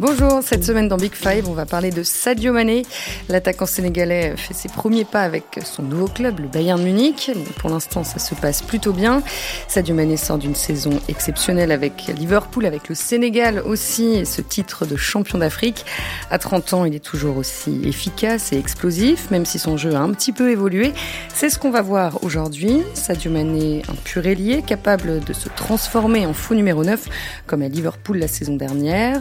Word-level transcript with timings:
Bonjour, 0.00 0.42
cette 0.42 0.64
semaine 0.64 0.88
dans 0.88 0.96
Big 0.96 1.12
Five, 1.12 1.46
on 1.46 1.52
va 1.52 1.66
parler 1.66 1.90
de 1.90 2.02
Sadio 2.02 2.54
Mané. 2.54 2.86
L'attaquant 3.28 3.66
sénégalais 3.66 4.34
fait 4.34 4.54
ses 4.54 4.70
premiers 4.70 5.04
pas 5.04 5.20
avec 5.20 5.60
son 5.62 5.82
nouveau 5.82 6.06
club, 6.06 6.40
le 6.40 6.48
Bayern 6.48 6.82
Munich. 6.82 7.30
Pour 7.58 7.68
l'instant, 7.68 8.02
ça 8.02 8.18
se 8.18 8.34
passe 8.34 8.62
plutôt 8.62 8.94
bien. 8.94 9.22
Sadio 9.68 9.94
Mané 9.94 10.16
sort 10.16 10.38
d'une 10.38 10.54
saison 10.54 10.98
exceptionnelle 11.08 11.70
avec 11.70 12.06
Liverpool, 12.16 12.64
avec 12.64 12.88
le 12.88 12.94
Sénégal 12.94 13.60
aussi, 13.60 14.14
et 14.14 14.24
ce 14.24 14.40
titre 14.40 14.86
de 14.86 14.96
champion 14.96 15.36
d'Afrique. 15.36 15.84
À 16.30 16.38
30 16.38 16.72
ans, 16.72 16.84
il 16.86 16.94
est 16.94 17.04
toujours 17.04 17.36
aussi 17.36 17.82
efficace 17.84 18.54
et 18.54 18.58
explosif, 18.58 19.30
même 19.30 19.44
si 19.44 19.58
son 19.58 19.76
jeu 19.76 19.94
a 19.94 20.00
un 20.00 20.12
petit 20.12 20.32
peu 20.32 20.50
évolué. 20.50 20.94
C'est 21.28 21.50
ce 21.50 21.58
qu'on 21.58 21.70
va 21.70 21.82
voir 21.82 22.24
aujourd'hui. 22.24 22.80
Sadio 22.94 23.30
Mané, 23.30 23.82
un 23.86 23.96
pur 23.96 24.26
ailier, 24.26 24.62
capable 24.62 25.20
de 25.20 25.34
se 25.34 25.50
transformer 25.50 26.24
en 26.24 26.32
faux 26.32 26.54
numéro 26.54 26.84
9, 26.84 27.04
comme 27.46 27.60
à 27.60 27.68
Liverpool 27.68 28.16
la 28.16 28.28
saison 28.28 28.56
dernière. 28.56 29.20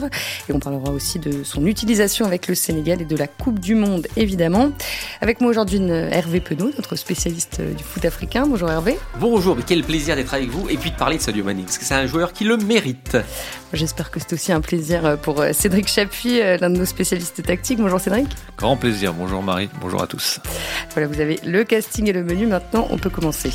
Parlera 0.69 0.91
aussi 0.91 1.17
de 1.17 1.43
son 1.43 1.65
utilisation 1.65 2.27
avec 2.27 2.47
le 2.47 2.53
Sénégal 2.53 3.01
et 3.01 3.05
de 3.05 3.15
la 3.15 3.25
Coupe 3.25 3.59
du 3.59 3.73
Monde, 3.73 4.05
évidemment. 4.15 4.71
Avec 5.19 5.41
moi 5.41 5.49
aujourd'hui 5.49 5.81
Hervé 5.89 6.41
Penaud, 6.41 6.71
notre 6.77 6.95
spécialiste 6.95 7.59
du 7.59 7.83
foot 7.83 8.05
africain. 8.05 8.45
Bonjour 8.45 8.69
Hervé. 8.69 8.99
Bonjour, 9.19 9.55
mais 9.55 9.63
quel 9.65 9.83
plaisir 9.83 10.15
d'être 10.15 10.31
avec 10.31 10.49
vous 10.49 10.69
et 10.69 10.77
puis 10.77 10.91
de 10.91 10.95
parler 10.95 11.17
de 11.17 11.23
Sadio 11.23 11.43
Mané, 11.43 11.63
parce 11.63 11.79
que 11.79 11.85
c'est 11.85 11.95
un 11.95 12.05
joueur 12.05 12.33
qui 12.33 12.43
le 12.43 12.57
mérite. 12.57 13.17
J'espère 13.73 14.11
que 14.11 14.19
c'est 14.19 14.33
aussi 14.33 14.51
un 14.51 14.61
plaisir 14.61 15.17
pour 15.23 15.43
Cédric 15.53 15.87
Chapuis, 15.87 16.37
l'un 16.37 16.69
de 16.69 16.77
nos 16.77 16.85
spécialistes 16.85 17.41
tactiques. 17.41 17.79
Bonjour 17.79 17.99
Cédric. 17.99 18.27
Grand 18.55 18.77
plaisir, 18.77 19.15
bonjour 19.15 19.41
Marie, 19.41 19.69
bonjour 19.81 20.03
à 20.03 20.07
tous. 20.07 20.39
Voilà, 20.93 21.07
vous 21.07 21.19
avez 21.19 21.39
le 21.43 21.63
casting 21.63 22.07
et 22.07 22.13
le 22.13 22.23
menu. 22.23 22.45
Maintenant, 22.45 22.87
on 22.91 22.99
peut 22.99 23.09
commencer. 23.09 23.51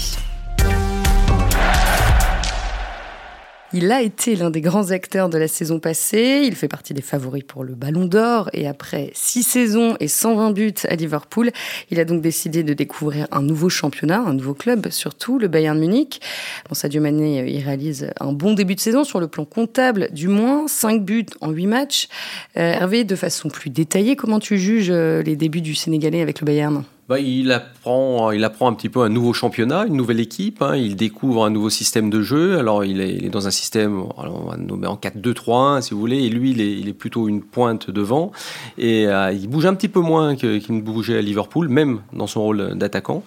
Il 3.77 3.91
a 3.91 4.03
été 4.03 4.37
l'un 4.37 4.51
des 4.51 4.61
grands 4.61 4.93
acteurs 4.93 5.29
de 5.29 5.37
la 5.37 5.49
saison 5.49 5.81
passée. 5.81 6.45
Il 6.45 6.55
fait 6.55 6.69
partie 6.69 6.95
des 6.95 7.03
favoris 7.03 7.43
pour 7.43 7.65
le 7.65 7.75
Ballon 7.75 8.05
d'Or. 8.05 8.49
Et 8.53 8.69
après 8.69 9.11
six 9.15 9.43
saisons 9.43 9.97
et 9.99 10.07
120 10.07 10.53
buts 10.53 10.75
à 10.89 10.95
Liverpool, 10.95 11.51
il 11.91 11.99
a 11.99 12.05
donc 12.05 12.23
décidé 12.23 12.63
de 12.63 12.73
découvrir 12.73 13.27
un 13.33 13.43
nouveau 13.43 13.69
championnat, 13.69 14.21
un 14.21 14.33
nouveau 14.33 14.55
club, 14.55 14.91
surtout 14.91 15.41
le 15.41 15.49
Bayern 15.49 15.77
Munich. 15.77 16.21
Bon, 16.69 16.77
Sadio 16.77 17.03
Mané, 17.03 17.51
il 17.51 17.65
réalise 17.65 18.13
un 18.21 18.33
bon 18.33 18.55
début 18.55 18.77
de 18.77 18.81
saison 18.81 19.03
sur 19.03 19.19
le 19.19 19.27
plan 19.27 19.45
comptable, 19.45 20.09
du 20.13 20.29
moins 20.29 20.69
5 20.69 21.05
buts 21.05 21.27
en 21.41 21.51
8 21.51 21.67
matchs. 21.67 22.09
Euh, 22.57 22.75
Hervé, 22.75 23.03
de 23.03 23.17
façon 23.17 23.49
plus 23.49 23.71
détaillée, 23.71 24.15
comment 24.15 24.39
tu 24.39 24.57
juges 24.57 24.93
les 24.93 25.35
débuts 25.35 25.63
du 25.63 25.75
Sénégalais 25.75 26.23
avec 26.23 26.39
le 26.39 26.45
Bayern? 26.45 26.85
Bah, 27.09 27.21
il, 27.21 27.53
apprend, 27.53 28.31
il 28.31 28.43
apprend 28.45 28.67
un 28.69 28.73
petit 28.73 28.89
peu 28.89 29.03
un 29.03 29.11
nouveau 29.11 29.35
championnat, 29.35 29.85
une 29.87 29.95
nouvelle 29.95 30.21
équipe. 30.21 30.63
Hein. 30.63 30.77
Il 30.77 30.97
découvre 30.97 31.45
un 31.45 31.51
nouveau 31.51 31.69
système 31.69 32.09
de 32.09 32.23
jeu. 32.23 32.59
Alors, 32.59 32.85
il 32.85 33.01
est, 33.01 33.15
il 33.15 33.27
est 33.27 33.31
dans 33.31 33.47
un 33.47 33.51
système, 33.51 34.05
on 34.17 34.49
va 34.49 34.57
nommer 34.57 34.87
en 34.87 34.97
4-2-3-1, 34.97 35.83
si 35.83 35.93
vous 35.93 36.01
voulez. 36.01 36.25
Et 36.25 36.31
lui, 36.31 36.53
il 36.53 36.63
est, 36.63 36.73
il 36.73 36.89
est, 36.89 36.95
plutôt 36.95 37.29
une 37.29 37.43
pointe 37.43 37.91
devant. 37.91 38.33
Et 38.79 39.07
euh, 39.07 39.33
il 39.33 39.49
bouge 39.49 39.67
un 39.67 39.75
petit 39.75 39.89
peu 39.89 40.01
moins 40.01 40.35
qu'il 40.35 40.63
ne 40.71 40.81
bougeait 40.81 41.19
à 41.19 41.21
Liverpool, 41.21 41.69
même 41.69 42.01
dans 42.15 42.27
son 42.27 42.43
rôle 42.43 42.75
d'attaquant. 42.75 43.23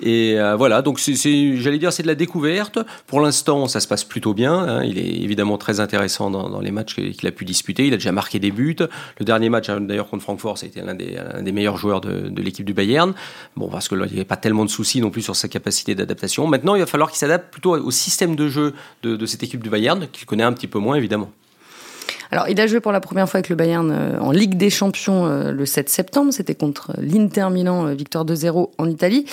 Et 0.00 0.38
euh, 0.38 0.56
voilà, 0.56 0.82
donc 0.82 0.98
j'allais 0.98 1.78
dire, 1.78 1.92
c'est 1.92 2.02
de 2.02 2.08
la 2.08 2.14
découverte. 2.14 2.78
Pour 3.06 3.20
l'instant, 3.20 3.68
ça 3.68 3.80
se 3.80 3.88
passe 3.88 4.04
plutôt 4.04 4.34
bien. 4.34 4.54
Hein. 4.54 4.84
Il 4.84 4.98
est 4.98 5.22
évidemment 5.22 5.58
très 5.58 5.80
intéressant 5.80 6.30
dans, 6.30 6.60
les 6.60 6.70
matchs 6.70 6.94
qu'il 6.94 7.26
a 7.26 7.30
pu 7.30 7.44
disputer. 7.44 7.86
Il 7.86 7.94
a 7.94 7.96
déjà 7.96 8.12
marqué 8.12 8.38
des 8.38 8.50
buts. 8.50 8.76
Le 9.18 9.24
dernier 9.24 9.48
match, 9.48 9.68
hein, 9.68 9.80
d'ailleurs, 9.80 10.08
contre 10.08 10.22
Francfort, 10.22 10.58
ça 10.58 10.66
a 10.66 10.68
été 10.68 10.80
l'un 10.80 10.94
des, 10.94 11.52
meilleurs 11.52 11.76
joueurs 11.76 12.00
de, 12.00 12.28
de 12.28 12.42
l'équipe 12.42 12.64
du 12.64 12.74
Bayern. 12.74 13.14
Bon, 13.56 13.68
parce 13.68 13.88
que 13.88 13.94
là, 13.94 14.06
il 14.06 14.12
n'y 14.12 14.18
avait 14.18 14.24
pas 14.24 14.36
tellement 14.36 14.64
de 14.64 14.70
soucis 14.70 15.00
non 15.00 15.10
plus 15.10 15.22
sur 15.22 15.36
sa 15.36 15.48
capacité 15.48 15.94
d'adaptation. 15.94 16.46
Maintenant, 16.46 16.74
il 16.74 16.80
va 16.80 16.86
falloir 16.86 17.10
qu'il 17.10 17.18
s'adapte 17.18 17.52
plutôt 17.52 17.76
au 17.76 17.90
système 17.90 18.36
de 18.36 18.48
jeu 18.48 18.74
de, 19.02 19.16
de 19.16 19.26
cette 19.26 19.42
équipe 19.42 19.62
du 19.62 19.70
Bayern, 19.70 20.06
qu'il 20.12 20.26
connaît 20.26 20.44
un 20.44 20.52
petit 20.52 20.68
peu 20.68 20.78
moins, 20.78 20.96
évidemment. 20.96 21.30
Alors, 22.30 22.48
il 22.48 22.60
a 22.60 22.66
joué 22.66 22.80
pour 22.80 22.92
la 22.92 23.00
première 23.00 23.28
fois 23.28 23.38
avec 23.38 23.48
le 23.48 23.56
Bayern 23.56 23.90
euh, 23.90 24.18
en 24.18 24.30
Ligue 24.30 24.56
des 24.56 24.70
Champions 24.70 25.26
euh, 25.26 25.52
le 25.52 25.66
7 25.66 25.88
septembre. 25.88 26.32
C'était 26.32 26.54
contre 26.54 26.92
l'Inter 26.98 27.48
Milan, 27.50 27.86
euh, 27.86 27.94
victoire 27.94 28.24
2-0 28.24 28.70
en 28.78 28.88
Italie. 28.88 29.26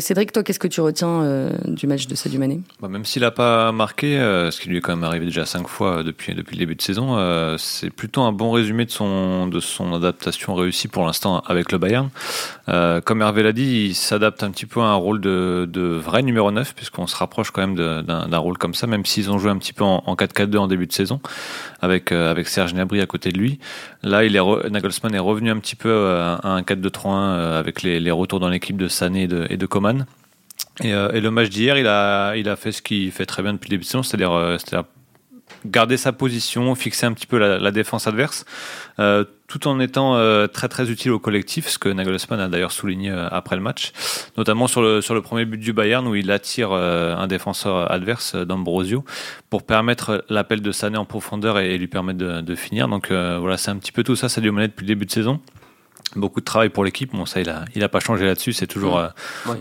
Cédric, 0.00 0.32
toi, 0.32 0.42
qu'est-ce 0.42 0.58
que 0.58 0.68
tu 0.68 0.80
retiens 0.80 1.50
du 1.66 1.86
match 1.86 2.06
de 2.06 2.14
Sadio 2.14 2.38
Mané? 2.38 2.60
Bah, 2.80 2.88
Même 2.88 3.04
s'il 3.04 3.22
n'a 3.22 3.30
pas 3.30 3.70
marqué, 3.72 4.16
ce 4.16 4.60
qui 4.60 4.68
lui 4.68 4.78
est 4.78 4.80
quand 4.80 4.94
même 4.94 5.04
arrivé 5.04 5.26
déjà 5.26 5.44
cinq 5.44 5.68
fois 5.68 6.02
depuis, 6.02 6.34
depuis 6.34 6.56
le 6.56 6.60
début 6.60 6.74
de 6.74 6.82
saison, 6.82 7.16
c'est 7.58 7.90
plutôt 7.90 8.22
un 8.22 8.32
bon 8.32 8.50
résumé 8.50 8.84
de 8.84 8.90
son, 8.90 9.46
de 9.46 9.60
son 9.60 9.92
adaptation 9.92 10.54
réussie 10.54 10.88
pour 10.88 11.04
l'instant 11.04 11.40
avec 11.40 11.70
le 11.72 11.78
Bayern. 11.78 12.08
comme 13.04 13.22
Hervé 13.22 13.42
l'a 13.42 13.52
dit, 13.52 13.86
il 13.88 13.94
s'adapte 13.94 14.42
un 14.42 14.50
petit 14.50 14.66
peu 14.66 14.80
à 14.80 14.84
un 14.84 14.94
rôle 14.94 15.20
de, 15.20 15.68
de 15.70 15.82
vrai 15.82 16.22
numéro 16.22 16.50
9, 16.50 16.74
puisqu'on 16.74 17.06
se 17.06 17.16
rapproche 17.16 17.50
quand 17.50 17.66
même 17.66 17.76
d'un 17.76 18.38
rôle 18.38 18.58
comme 18.58 18.74
ça, 18.74 18.86
même 18.86 19.04
s'ils 19.04 19.30
ont 19.30 19.38
joué 19.38 19.50
un 19.50 19.58
petit 19.58 19.72
peu 19.72 19.84
en, 19.84 20.02
en 20.06 20.14
4-4-2 20.14 20.56
en 20.56 20.66
début 20.66 20.86
de 20.86 20.92
saison, 20.92 21.20
avec, 21.82 22.12
avec 22.34 22.48
Serge 22.48 22.74
Gnabry 22.74 23.00
à 23.00 23.06
côté 23.06 23.30
de 23.30 23.38
lui. 23.38 23.58
Là, 24.02 24.24
il 24.24 24.36
est 24.36 24.70
Nagelsmann 24.70 25.14
est 25.14 25.18
revenu 25.18 25.50
un 25.50 25.58
petit 25.58 25.76
peu 25.76 25.88
euh, 25.88 26.36
à 26.36 26.48
un 26.48 26.62
4-2-3-1 26.62 27.06
euh, 27.06 27.58
avec 27.58 27.82
les, 27.82 28.10
retours 28.10 28.40
dans 28.40 28.48
l'équipe 28.48 28.76
de 28.76 28.88
Sané 28.88 29.22
et 29.22 29.28
de, 29.28 29.46
et 29.50 29.56
Coman. 29.58 30.06
Et, 30.82 30.92
euh, 30.92 31.12
et, 31.12 31.20
le 31.20 31.30
match 31.30 31.48
d'hier, 31.48 31.78
il 31.78 31.86
a, 31.86 32.34
il 32.36 32.48
a 32.48 32.56
fait 32.56 32.72
ce 32.72 32.82
qu'il 32.82 33.10
fait 33.12 33.26
très 33.26 33.42
bien 33.42 33.52
depuis 33.54 33.70
le 33.70 33.76
début 33.76 33.84
c'est-à-dire 33.84 34.84
garder 35.64 35.96
sa 35.96 36.12
position, 36.12 36.74
fixer 36.74 37.06
un 37.06 37.12
petit 37.12 37.26
peu 37.26 37.38
la, 37.38 37.70
défense 37.70 38.06
adverse, 38.06 38.44
euh, 38.98 39.24
tout 39.48 39.66
en 39.66 39.80
étant 39.80 40.16
euh, 40.16 40.46
très 40.46 40.68
très 40.68 40.90
utile 40.90 41.12
au 41.12 41.18
collectif, 41.18 41.68
ce 41.68 41.78
que 41.78 41.88
Nagelsmann 41.88 42.40
a 42.40 42.48
d'ailleurs 42.48 42.72
souligné 42.72 43.10
euh, 43.10 43.28
après 43.30 43.56
le 43.56 43.62
match, 43.62 43.92
notamment 44.36 44.66
sur 44.66 44.82
le, 44.82 45.00
sur 45.00 45.14
le 45.14 45.22
premier 45.22 45.44
but 45.44 45.58
du 45.58 45.72
Bayern 45.72 46.06
où 46.06 46.14
il 46.14 46.30
attire 46.30 46.72
un 46.72 47.26
défenseur 47.26 47.90
adverse, 47.90 48.36
D'Ambrosio, 48.36 49.04
pour 49.50 49.64
permettre 49.64 50.24
l'appel 50.28 50.60
de 50.60 50.72
Sané 50.72 50.96
en 50.96 51.04
profondeur 51.04 51.58
et, 51.58 51.76
lui 51.78 51.88
permettre 51.88 52.18
de, 52.18 52.54
finir. 52.54 52.88
Donc 52.88 53.10
voilà, 53.10 53.56
c'est 53.56 53.70
un 53.70 53.76
petit 53.76 53.92
peu 53.92 54.02
tout 54.02 54.16
ça, 54.16 54.28
ça 54.28 54.40
lui 54.40 54.50
mené 54.50 54.68
depuis 54.68 54.84
le 54.84 54.88
début 54.88 55.06
de 55.06 55.10
saison 55.10 55.40
beaucoup 56.16 56.40
de 56.40 56.44
travail 56.44 56.68
pour 56.68 56.84
l'équipe. 56.84 57.12
Bon, 57.12 57.26
ça, 57.26 57.40
il 57.40 57.48
a, 57.48 57.64
il 57.74 57.82
a 57.82 57.88
pas 57.88 58.00
changé 58.00 58.24
là-dessus. 58.24 58.52
C'est 58.52 58.66
toujours, 58.66 58.98
euh, 58.98 59.08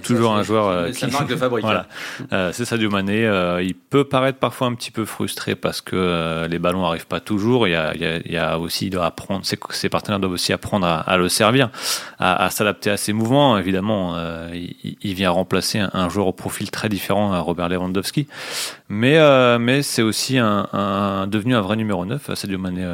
toujours 0.03 0.34
un 0.34 0.44
joueur. 0.44 0.68
Euh, 0.68 0.91
qui... 0.91 1.08
marque 1.08 1.30
de 1.30 1.36
fabrique. 1.38 1.64
voilà. 1.64 1.88
Euh, 2.31 2.52
c'est 2.53 2.66
Sadio 2.66 2.90
Mané. 2.90 3.25
Euh, 3.25 3.62
il 3.62 3.75
peut 3.75 4.03
paraître 4.03 4.40
parfois 4.40 4.68
un 4.68 4.74
petit 4.74 4.92
peu 4.92 5.06
frustré 5.06 5.56
parce 5.56 5.81
que 5.81 6.47
les 6.50 6.59
ballons 6.59 6.86
arrivent 6.86 7.08
pas 7.08 7.19
toujours. 7.19 7.68
Il 7.68 7.72
y 7.72 7.75
a, 7.75 7.94
il 7.96 8.02
y 8.02 8.06
a, 8.06 8.18
il 8.18 8.31
y 8.31 8.38
a 8.38 8.59
aussi, 8.59 8.88
il 8.88 8.90
doit 8.90 9.06
apprendre. 9.06 9.46
Ses, 9.46 9.58
ses, 9.72 9.90
partenaires 9.90 10.19
doivent 10.19 10.34
aussi 10.34 10.53
apprendre 10.53 10.86
à, 10.86 11.00
à 11.00 11.18
le 11.18 11.30
servir, 11.30 11.69
à, 12.19 12.46
à 12.46 12.50
s'adapter 12.50 12.90
à 12.90 12.97
ses 12.97 13.13
mouvements. 13.13 13.58
Évidemment, 13.58 14.18
il, 14.53 14.97
il, 15.02 15.13
vient 15.13 15.30
remplacer 15.30 15.80
un, 15.80 15.90
un, 15.94 16.09
joueur 16.09 16.28
au 16.28 16.34
profil 16.34 16.72
très 16.72 16.90
différent 16.90 17.34
à 17.34 17.40
Robert 17.40 17.69
Lewandowski. 17.69 18.28
Mais, 18.90 19.18
mais 19.59 19.81
c'est 19.81 20.02
aussi 20.02 20.38
un, 20.38 20.68
un, 20.74 21.28
devenu 21.28 21.56
un 21.56 21.62
vrai 21.62 21.75
numéro 21.75 22.06
9, 22.06 22.34
Sadio 22.34 22.58
Mané 22.58 22.86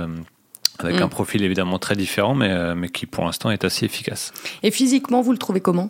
avec 0.80 1.00
mm. 1.00 1.04
un 1.04 1.08
profil 1.08 1.44
évidemment 1.44 1.80
très 1.80 1.96
différent, 1.96 2.36
mais, 2.36 2.50
euh, 2.50 2.76
mais 2.76 2.90
qui 2.90 3.06
pour 3.06 3.26
l'instant 3.26 3.52
est 3.52 3.64
assez 3.64 3.86
efficace. 3.86 4.34
Et 4.64 4.72
physiquement, 4.72 5.22
vous 5.22 5.32
le 5.32 5.38
trouvez 5.38 5.62
comment? 5.62 5.90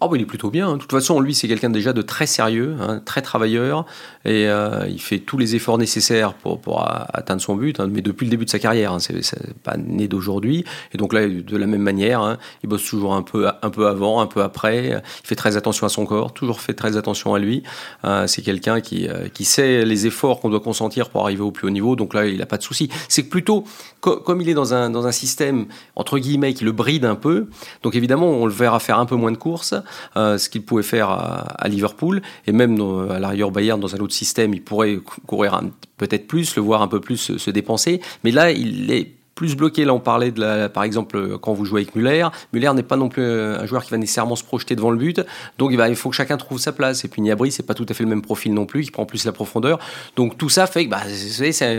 Oh, 0.00 0.08
bah, 0.08 0.16
il 0.16 0.22
est 0.22 0.26
plutôt 0.26 0.50
bien. 0.50 0.74
De 0.74 0.78
toute 0.78 0.92
façon, 0.92 1.18
lui, 1.18 1.34
c'est 1.34 1.48
quelqu'un 1.48 1.70
déjà 1.70 1.92
de 1.92 2.02
très 2.02 2.26
sérieux, 2.26 2.76
hein, 2.80 3.02
très 3.04 3.20
travailleur, 3.20 3.84
et 4.24 4.46
euh, 4.46 4.86
il 4.88 5.00
fait 5.00 5.18
tous 5.18 5.38
les 5.38 5.56
efforts 5.56 5.76
nécessaires 5.76 6.34
pour, 6.34 6.60
pour 6.60 6.88
atteindre 6.88 7.42
son 7.42 7.56
but, 7.56 7.80
hein, 7.80 7.88
mais 7.90 8.00
depuis 8.00 8.24
le 8.24 8.30
début 8.30 8.44
de 8.44 8.50
sa 8.50 8.60
carrière. 8.60 8.92
Hein, 8.92 8.98
c'est 9.00 9.54
pas 9.64 9.76
né 9.76 10.06
d'aujourd'hui. 10.06 10.64
Et 10.94 10.98
donc 10.98 11.12
là, 11.12 11.26
de 11.26 11.56
la 11.56 11.66
même 11.66 11.82
manière, 11.82 12.20
hein, 12.20 12.38
il 12.62 12.68
bosse 12.68 12.84
toujours 12.84 13.14
un 13.14 13.22
peu, 13.22 13.48
un 13.48 13.70
peu 13.70 13.88
avant, 13.88 14.20
un 14.20 14.26
peu 14.26 14.42
après. 14.42 15.02
Il 15.24 15.26
fait 15.26 15.34
très 15.34 15.56
attention 15.56 15.84
à 15.84 15.88
son 15.88 16.06
corps, 16.06 16.32
toujours 16.32 16.60
fait 16.60 16.74
très 16.74 16.96
attention 16.96 17.34
à 17.34 17.40
lui. 17.40 17.64
Euh, 18.04 18.28
c'est 18.28 18.42
quelqu'un 18.42 18.80
qui, 18.80 19.08
euh, 19.08 19.28
qui 19.28 19.44
sait 19.44 19.84
les 19.84 20.06
efforts 20.06 20.38
qu'on 20.38 20.50
doit 20.50 20.60
consentir 20.60 21.10
pour 21.10 21.22
arriver 21.24 21.42
au 21.42 21.50
plus 21.50 21.66
haut 21.66 21.70
niveau. 21.70 21.96
Donc 21.96 22.14
là, 22.14 22.24
il 22.26 22.38
n'a 22.38 22.46
pas 22.46 22.58
de 22.58 22.62
souci. 22.62 22.88
C'est 23.08 23.24
que 23.24 23.30
plutôt, 23.30 23.64
co 24.00 24.16
comme 24.16 24.40
il 24.40 24.48
est 24.48 24.54
dans 24.54 24.74
un, 24.74 24.90
dans 24.90 25.06
un 25.06 25.12
système 25.12 25.66
entre 25.96 26.18
guillemets 26.18 26.54
qui 26.54 26.64
le 26.64 26.72
bride 26.72 27.04
un 27.04 27.14
peu, 27.14 27.48
donc 27.82 27.94
évidemment, 27.94 28.28
on 28.28 28.46
le 28.46 28.52
verra 28.52 28.80
faire 28.80 28.98
un 28.98 29.06
peu 29.06 29.16
moins 29.16 29.32
de 29.32 29.36
courses. 29.36 29.74
Euh, 30.16 30.38
ce 30.38 30.48
qu'il 30.48 30.62
pouvait 30.62 30.82
faire 30.82 31.10
à, 31.10 31.68
Liverpool. 31.68 32.22
Et 32.46 32.52
même 32.52 32.80
à 33.10 33.18
l'arrière 33.18 33.50
Bayern, 33.50 33.80
dans 33.80 33.94
un 33.94 33.98
autre 33.98 34.14
système, 34.14 34.54
il 34.54 34.62
pourrait 34.62 34.98
courir 35.26 35.60
peut-être 35.96 36.26
plus, 36.26 36.56
le 36.56 36.62
voir 36.62 36.82
un 36.82 36.88
peu 36.88 37.00
plus 37.00 37.16
se, 37.16 37.38
se 37.38 37.50
dépenser. 37.50 38.00
Mais 38.24 38.30
là, 38.30 38.50
il 38.50 38.90
est 38.90 39.17
plus 39.38 39.54
bloqué. 39.54 39.84
Là, 39.84 39.94
on 39.94 40.00
parlait 40.00 40.32
de 40.32 40.40
la, 40.40 40.68
par 40.68 40.82
exemple, 40.82 41.38
quand 41.38 41.52
vous 41.52 41.64
jouez 41.64 41.82
avec 41.82 41.94
Muller. 41.94 42.26
Muller 42.52 42.72
n'est 42.74 42.82
pas 42.82 42.96
non 42.96 43.08
plus 43.08 43.22
un 43.22 43.64
joueur 43.66 43.84
qui 43.84 43.92
va 43.92 43.96
nécessairement 43.96 44.34
se 44.34 44.42
projeter 44.42 44.74
devant 44.74 44.90
le 44.90 44.96
but. 44.96 45.20
Donc, 45.58 45.70
il, 45.72 45.96
faut 45.96 46.10
que 46.10 46.16
chacun 46.16 46.36
trouve 46.36 46.58
sa 46.58 46.72
place. 46.72 47.04
Et 47.04 47.08
puis, 47.08 47.22
Niabri, 47.22 47.52
c'est 47.52 47.62
pas 47.62 47.74
tout 47.74 47.86
à 47.88 47.94
fait 47.94 48.02
le 48.02 48.10
même 48.10 48.20
profil 48.20 48.52
non 48.52 48.66
plus, 48.66 48.82
qui 48.82 48.90
prend 48.90 49.06
plus 49.06 49.24
la 49.24 49.30
profondeur. 49.30 49.78
Donc, 50.16 50.36
tout 50.36 50.48
ça 50.48 50.66
fait 50.66 50.86
que, 50.86 50.90
bah, 50.90 51.02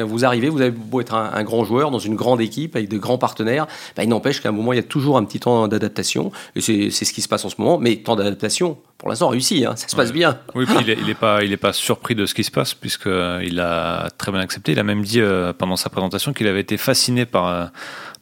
vous 0.05 0.23
arrivez, 0.23 0.47
vous 0.47 0.61
avez 0.61 0.71
beau 0.71 1.01
être 1.01 1.13
un, 1.13 1.31
un, 1.33 1.43
grand 1.43 1.65
joueur 1.65 1.91
dans 1.91 1.99
une 1.99 2.15
grande 2.15 2.39
équipe 2.39 2.77
avec 2.77 2.87
de 2.87 2.97
grands 2.97 3.17
partenaires. 3.17 3.67
Bah, 3.97 4.03
il 4.03 4.09
n'empêche 4.09 4.39
qu'à 4.39 4.49
un 4.49 4.53
moment, 4.53 4.71
il 4.71 4.77
y 4.77 4.79
a 4.79 4.83
toujours 4.83 5.17
un 5.17 5.25
petit 5.25 5.41
temps 5.41 5.67
d'adaptation. 5.67 6.31
Et 6.55 6.61
c'est 6.61 6.89
ce 6.91 7.11
qui 7.11 7.21
se 7.21 7.27
passe 7.27 7.43
en 7.43 7.49
ce 7.49 7.55
moment. 7.57 7.77
Mais 7.77 7.97
temps 7.97 8.15
d'adaptation, 8.15 8.77
pour 8.99 9.07
l'instant, 9.07 9.29
réussi. 9.29 9.65
Hein, 9.65 9.75
ça 9.77 9.87
se 9.87 9.95
passe 9.95 10.11
bien. 10.11 10.37
Oui, 10.53 10.65
puis 10.65 10.75
il 10.81 10.85
n'est 10.85 11.09
est 11.11 11.15
pas, 11.15 11.43
il 11.43 11.53
est 11.53 11.57
pas 11.57 11.73
surpris 11.73 12.15
de 12.15 12.25
ce 12.25 12.33
qui 12.35 12.43
se 12.43 12.51
passe, 12.51 12.73
puisqu'il 12.73 13.59
a 13.59 14.09
très 14.17 14.31
bien 14.31 14.41
accepté. 14.41 14.73
Il 14.73 14.79
a 14.79 14.83
même 14.83 15.01
dit 15.01 15.21
euh, 15.21 15.53
pendant 15.53 15.77
sa 15.77 15.89
présentation 15.89 16.33
qu'il 16.33 16.45
avait 16.47 16.59
été 16.61 16.77
fasciné 16.77 17.25
par. 17.25 17.47
Euh, 17.47 17.65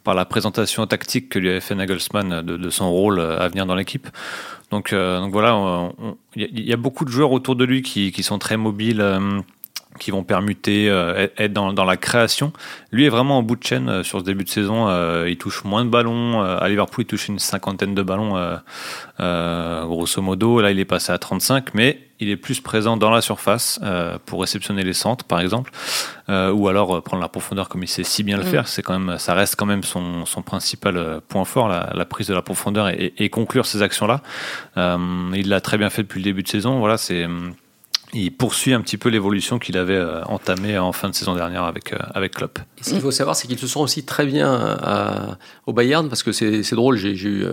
par 0.04 0.14
la 0.14 0.24
présentation 0.24 0.86
tactique 0.86 1.28
que 1.28 1.38
lui 1.38 1.50
avait 1.50 1.60
fait 1.60 1.74
Nagelsmann 1.74 2.40
de, 2.40 2.56
de 2.56 2.70
son 2.70 2.90
rôle 2.90 3.20
à 3.20 3.46
venir 3.48 3.66
dans 3.66 3.74
l'équipe. 3.74 4.08
Donc, 4.70 4.94
euh, 4.94 5.20
donc 5.20 5.32
voilà, 5.32 5.90
il 6.34 6.44
y, 6.58 6.70
y, 6.70 6.72
a 6.72 6.78
beaucoup 6.78 7.04
de 7.04 7.10
joueurs 7.10 7.32
autour 7.32 7.56
de 7.56 7.64
lui 7.64 7.82
qui, 7.82 8.10
qui 8.10 8.22
sont 8.22 8.38
très 8.38 8.56
mobiles. 8.56 9.02
Euh, 9.98 10.08
qui 10.08 10.10
vont 10.10 10.22
permuter, 10.22 10.86
être 11.36 11.52
dans, 11.52 11.72
dans, 11.72 11.84
la 11.84 11.96
création. 11.96 12.52
Lui 12.92 13.04
est 13.04 13.08
vraiment 13.08 13.38
en 13.38 13.42
bout 13.42 13.56
de 13.56 13.64
chaîne 13.64 14.02
sur 14.02 14.20
ce 14.20 14.24
début 14.24 14.44
de 14.44 14.48
saison. 14.48 14.88
il 15.26 15.36
touche 15.36 15.64
moins 15.64 15.84
de 15.84 15.90
ballons. 15.90 16.40
à 16.40 16.68
Liverpool, 16.68 17.04
il 17.04 17.06
touche 17.06 17.28
une 17.28 17.38
cinquantaine 17.38 17.94
de 17.94 18.02
ballons, 18.02 18.34
grosso 19.18 20.22
modo. 20.22 20.60
Là, 20.60 20.70
il 20.70 20.78
est 20.78 20.84
passé 20.84 21.12
à 21.12 21.18
35, 21.18 21.74
mais 21.74 22.08
il 22.20 22.30
est 22.30 22.36
plus 22.36 22.60
présent 22.60 22.96
dans 22.96 23.10
la 23.10 23.20
surface 23.20 23.78
euh, 23.82 24.18
pour 24.26 24.40
réceptionner 24.40 24.82
les 24.82 24.92
centres, 24.92 25.24
par 25.24 25.40
exemple, 25.40 25.70
euh, 26.28 26.50
ou 26.52 26.68
alors 26.68 26.96
euh, 26.96 27.00
prendre 27.00 27.22
la 27.22 27.28
profondeur 27.28 27.68
comme 27.68 27.82
il 27.82 27.88
sait 27.88 28.02
si 28.02 28.22
bien 28.22 28.36
le 28.36 28.44
mm. 28.44 28.46
faire. 28.46 28.68
C'est 28.68 28.82
quand 28.82 28.98
même, 28.98 29.18
ça 29.18 29.34
reste 29.34 29.56
quand 29.56 29.66
même 29.66 29.82
son, 29.82 30.26
son 30.26 30.42
principal 30.42 31.20
point 31.28 31.44
fort, 31.44 31.68
la, 31.68 31.90
la, 31.94 32.04
prise 32.04 32.26
de 32.28 32.34
la 32.34 32.42
profondeur 32.42 32.88
et, 32.88 33.14
et 33.18 33.28
conclure 33.28 33.66
ces 33.66 33.82
actions-là. 33.82 34.22
il 34.76 35.48
l'a 35.48 35.60
très 35.60 35.78
bien 35.78 35.90
fait 35.90 36.02
depuis 36.02 36.18
le 36.18 36.24
début 36.24 36.42
de 36.42 36.48
saison. 36.48 36.78
Voilà, 36.78 36.96
c'est 36.96 37.26
il 38.14 38.32
poursuit 38.32 38.72
un 38.72 38.80
petit 38.80 38.96
peu 38.96 39.08
l'évolution 39.08 39.58
qu'il 39.58 39.76
avait 39.76 40.02
entamée 40.26 40.78
en 40.78 40.92
fin 40.92 41.10
de 41.10 41.14
saison 41.14 41.34
dernière 41.34 41.64
avec, 41.64 41.94
avec 42.14 42.34
Klopp. 42.34 42.58
ce 42.80 42.90
qu'il 42.90 43.00
faut 43.00 43.10
savoir, 43.10 43.36
c'est 43.36 43.46
qu'il 43.48 43.58
se 43.58 43.66
sent 43.66 43.80
aussi 43.80 44.04
très 44.04 44.24
bien 44.24 45.36
au 45.66 45.72
Bayern, 45.72 46.08
parce 46.08 46.22
que 46.22 46.32
c'est 46.32 46.74
drôle, 46.74 46.96
j'ai 46.96 47.12
eu 47.12 47.44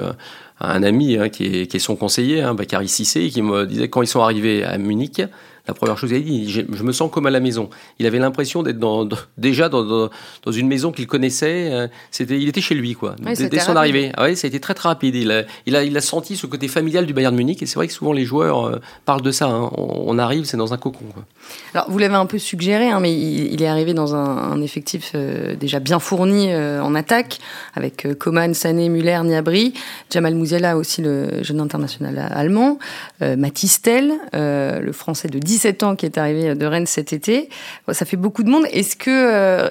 un 0.59 0.83
ami 0.83 1.17
hein, 1.17 1.29
qui, 1.29 1.45
est, 1.45 1.67
qui, 1.67 1.77
est, 1.77 1.79
son 1.79 1.95
conseiller, 1.95 2.41
hein, 2.41 2.55
Cissé, 2.87 3.29
qui 3.29 3.41
me 3.41 3.65
disait 3.65 3.89
quand 3.89 4.01
ils 4.01 4.07
sont 4.07 4.21
arrivés 4.21 4.63
à 4.63 4.77
Munich, 4.77 5.21
la 5.67 5.73
première 5.73 5.97
chose 5.97 6.09
qu'il 6.09 6.19
a 6.19 6.21
dit, 6.21 6.51
je, 6.51 6.61
me 6.61 6.91
sens 6.91 7.09
comme 7.11 7.25
à 7.25 7.31
la 7.31 7.39
maison. 7.39 7.69
Il 7.97 8.05
avait 8.05 8.19
l'impression 8.19 8.61
d'être 8.61 8.77
dans, 8.77 9.07
déjà 9.37 9.67
dans, 9.67 10.09
dans, 10.43 10.51
une 10.51 10.67
maison 10.67 10.91
qu'il 10.91 11.07
connaissait. 11.07 11.71
Euh, 11.71 11.87
c'était, 12.11 12.39
il 12.39 12.47
était 12.47 12.61
chez 12.61 12.75
lui, 12.75 12.93
quoi. 12.93 13.15
dès, 13.19 13.59
son 13.59 13.75
arrivée. 13.75 14.11
Ah 14.15 14.23
ouais, 14.23 14.35
ça 14.35 14.45
a 14.45 14.49
été 14.49 14.59
très 14.59 14.75
très 14.75 14.89
rapide. 14.89 15.15
Il 15.15 15.31
a, 15.31 15.43
il 15.65 15.75
a, 15.75 15.83
il 15.83 15.97
a 15.97 16.01
senti 16.01 16.35
ce 16.35 16.45
côté 16.45 16.67
familial 16.67 17.05
du 17.05 17.13
Bayern 17.13 17.35
Munich. 17.35 17.63
Et 17.63 17.65
c'est 17.65 17.75
vrai 17.75 17.87
que 17.87 17.93
souvent 17.93 18.13
les 18.13 18.25
joueurs 18.25 18.67
euh, 18.67 18.81
parlent 19.05 19.23
de 19.23 19.31
ça. 19.31 19.47
Hein. 19.47 19.71
On, 19.75 20.19
arrive, 20.19 20.45
c'est 20.45 20.57
dans 20.57 20.73
un 20.73 20.77
cocon. 20.77 21.05
Quoi. 21.13 21.25
Alors 21.73 21.89
vous 21.89 21.97
l'avez 21.97 22.15
un 22.15 22.25
peu 22.25 22.37
suggéré, 22.37 22.89
hein, 22.89 22.99
mais 22.99 23.13
il, 23.13 23.61
est 23.61 23.67
arrivé 23.67 23.93
dans 23.93 24.15
un, 24.15 24.61
effectif 24.61 25.11
euh, 25.15 25.55
déjà 25.55 25.79
bien 25.79 25.99
fourni 25.99 26.55
en 26.55 26.95
attaque, 26.95 27.39
avec 27.73 28.07
Coman, 28.17 28.53
Sané, 28.53 28.89
Muller, 28.89 29.19
Niabri, 29.23 29.73
Jamal 30.09 30.35
Mouziala 30.35 30.77
aussi 30.77 31.01
le 31.01 31.43
jeune 31.43 31.59
international 31.59 32.17
allemand, 32.31 32.79
Mathis 33.19 33.81
Tell, 33.81 34.13
le 34.33 34.91
français 34.91 35.27
de 35.27 35.39
10 35.39 35.54
17 35.55 35.83
ans 35.83 35.95
qui 35.95 36.05
est 36.05 36.17
arrivé 36.17 36.53
de 36.53 36.65
Rennes 36.65 36.85
cet 36.85 37.13
été. 37.13 37.49
Ça 37.89 38.05
fait 38.05 38.17
beaucoup 38.17 38.43
de 38.43 38.49
monde. 38.49 38.65
Est-ce 38.71 38.97
que, 38.97 39.09
euh, 39.09 39.69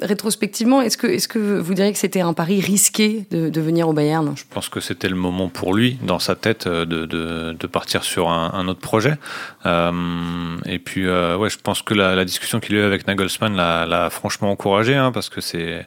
rétrospectivement, 0.00 0.80
est-ce 0.80 0.96
que, 0.96 1.08
est-ce 1.08 1.26
que 1.26 1.58
vous 1.58 1.74
diriez 1.74 1.92
que 1.92 1.98
c'était 1.98 2.20
un 2.20 2.34
pari 2.34 2.60
risqué 2.60 3.26
de, 3.32 3.60
venir 3.60 3.88
au 3.88 3.92
Bayern? 3.92 4.32
Je 4.36 4.44
pense 4.48 4.68
que 4.68 4.78
c'était 4.78 5.08
le 5.08 5.16
moment 5.16 5.48
pour 5.48 5.74
lui, 5.74 5.98
dans 6.02 6.20
sa 6.20 6.36
tête, 6.36 6.68
euh, 6.68 6.84
de, 6.84 7.66
partir 7.66 8.04
sur 8.04 8.30
un, 8.30 8.68
autre 8.68 8.78
projet. 8.78 9.14
Euh, 9.66 9.90
et 10.66 10.78
puis, 10.78 11.08
ouais, 11.08 11.50
je 11.50 11.58
pense 11.58 11.82
que 11.82 11.94
la, 11.94 12.24
discussion 12.24 12.60
qu'il 12.60 12.76
a 12.76 12.80
eue 12.80 12.84
avec 12.84 13.08
Nagelsmann 13.08 13.56
l'a, 13.56 14.10
franchement 14.10 14.52
encouragé, 14.52 14.94
hein, 14.94 15.10
parce 15.10 15.28
que 15.28 15.40
c'est 15.40 15.86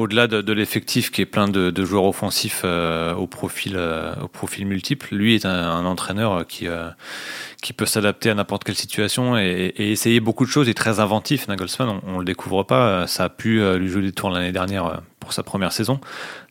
au-delà 0.00 0.26
de, 0.26 0.52
l'effectif 0.52 1.10
qui 1.10 1.22
est 1.22 1.26
plein 1.26 1.48
de, 1.48 1.84
joueurs 1.84 2.04
offensifs 2.04 2.62
euh, 2.64 3.14
au 3.14 3.26
profil 3.26 3.74
euh, 3.76 4.14
au 4.22 4.28
profil 4.28 4.66
multiple, 4.66 5.14
lui 5.14 5.34
est 5.34 5.44
un, 5.44 5.84
entraîneur 5.84 6.46
qui 6.46 6.66
euh, 6.66 6.88
qui 7.62 7.72
peut 7.72 7.86
s'adapter 7.86 8.30
à 8.30 8.34
n'importe 8.34 8.64
quelle 8.64 8.74
situation 8.74 9.36
et, 9.38 9.72
essayer 9.76 10.20
beaucoup 10.20 10.44
de 10.44 10.50
choses. 10.50 10.66
Il 10.66 10.70
est 10.70 10.74
très 10.74 11.00
inventif. 11.00 11.48
Nagelsmann, 11.48 12.00
on, 12.06 12.14
on 12.14 12.18
le 12.18 12.24
découvre 12.24 12.62
pas. 12.62 13.06
Ça 13.06 13.24
a 13.24 13.28
pu 13.28 13.60
lui 13.76 13.88
jouer 13.88 14.02
des 14.02 14.12
tours 14.12 14.30
l'année 14.30 14.52
dernière 14.52 15.02
pour 15.18 15.32
sa 15.32 15.42
première 15.42 15.72
saison. 15.72 16.00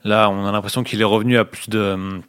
Là, 0.03 0.29
on 0.29 0.45
a 0.45 0.51
l'impression 0.51 0.83
qu'il 0.83 1.01
est 1.01 1.05
revenu 1.05 1.37
à 1.37 1.45
plus 1.45 1.69
de 1.69 2.21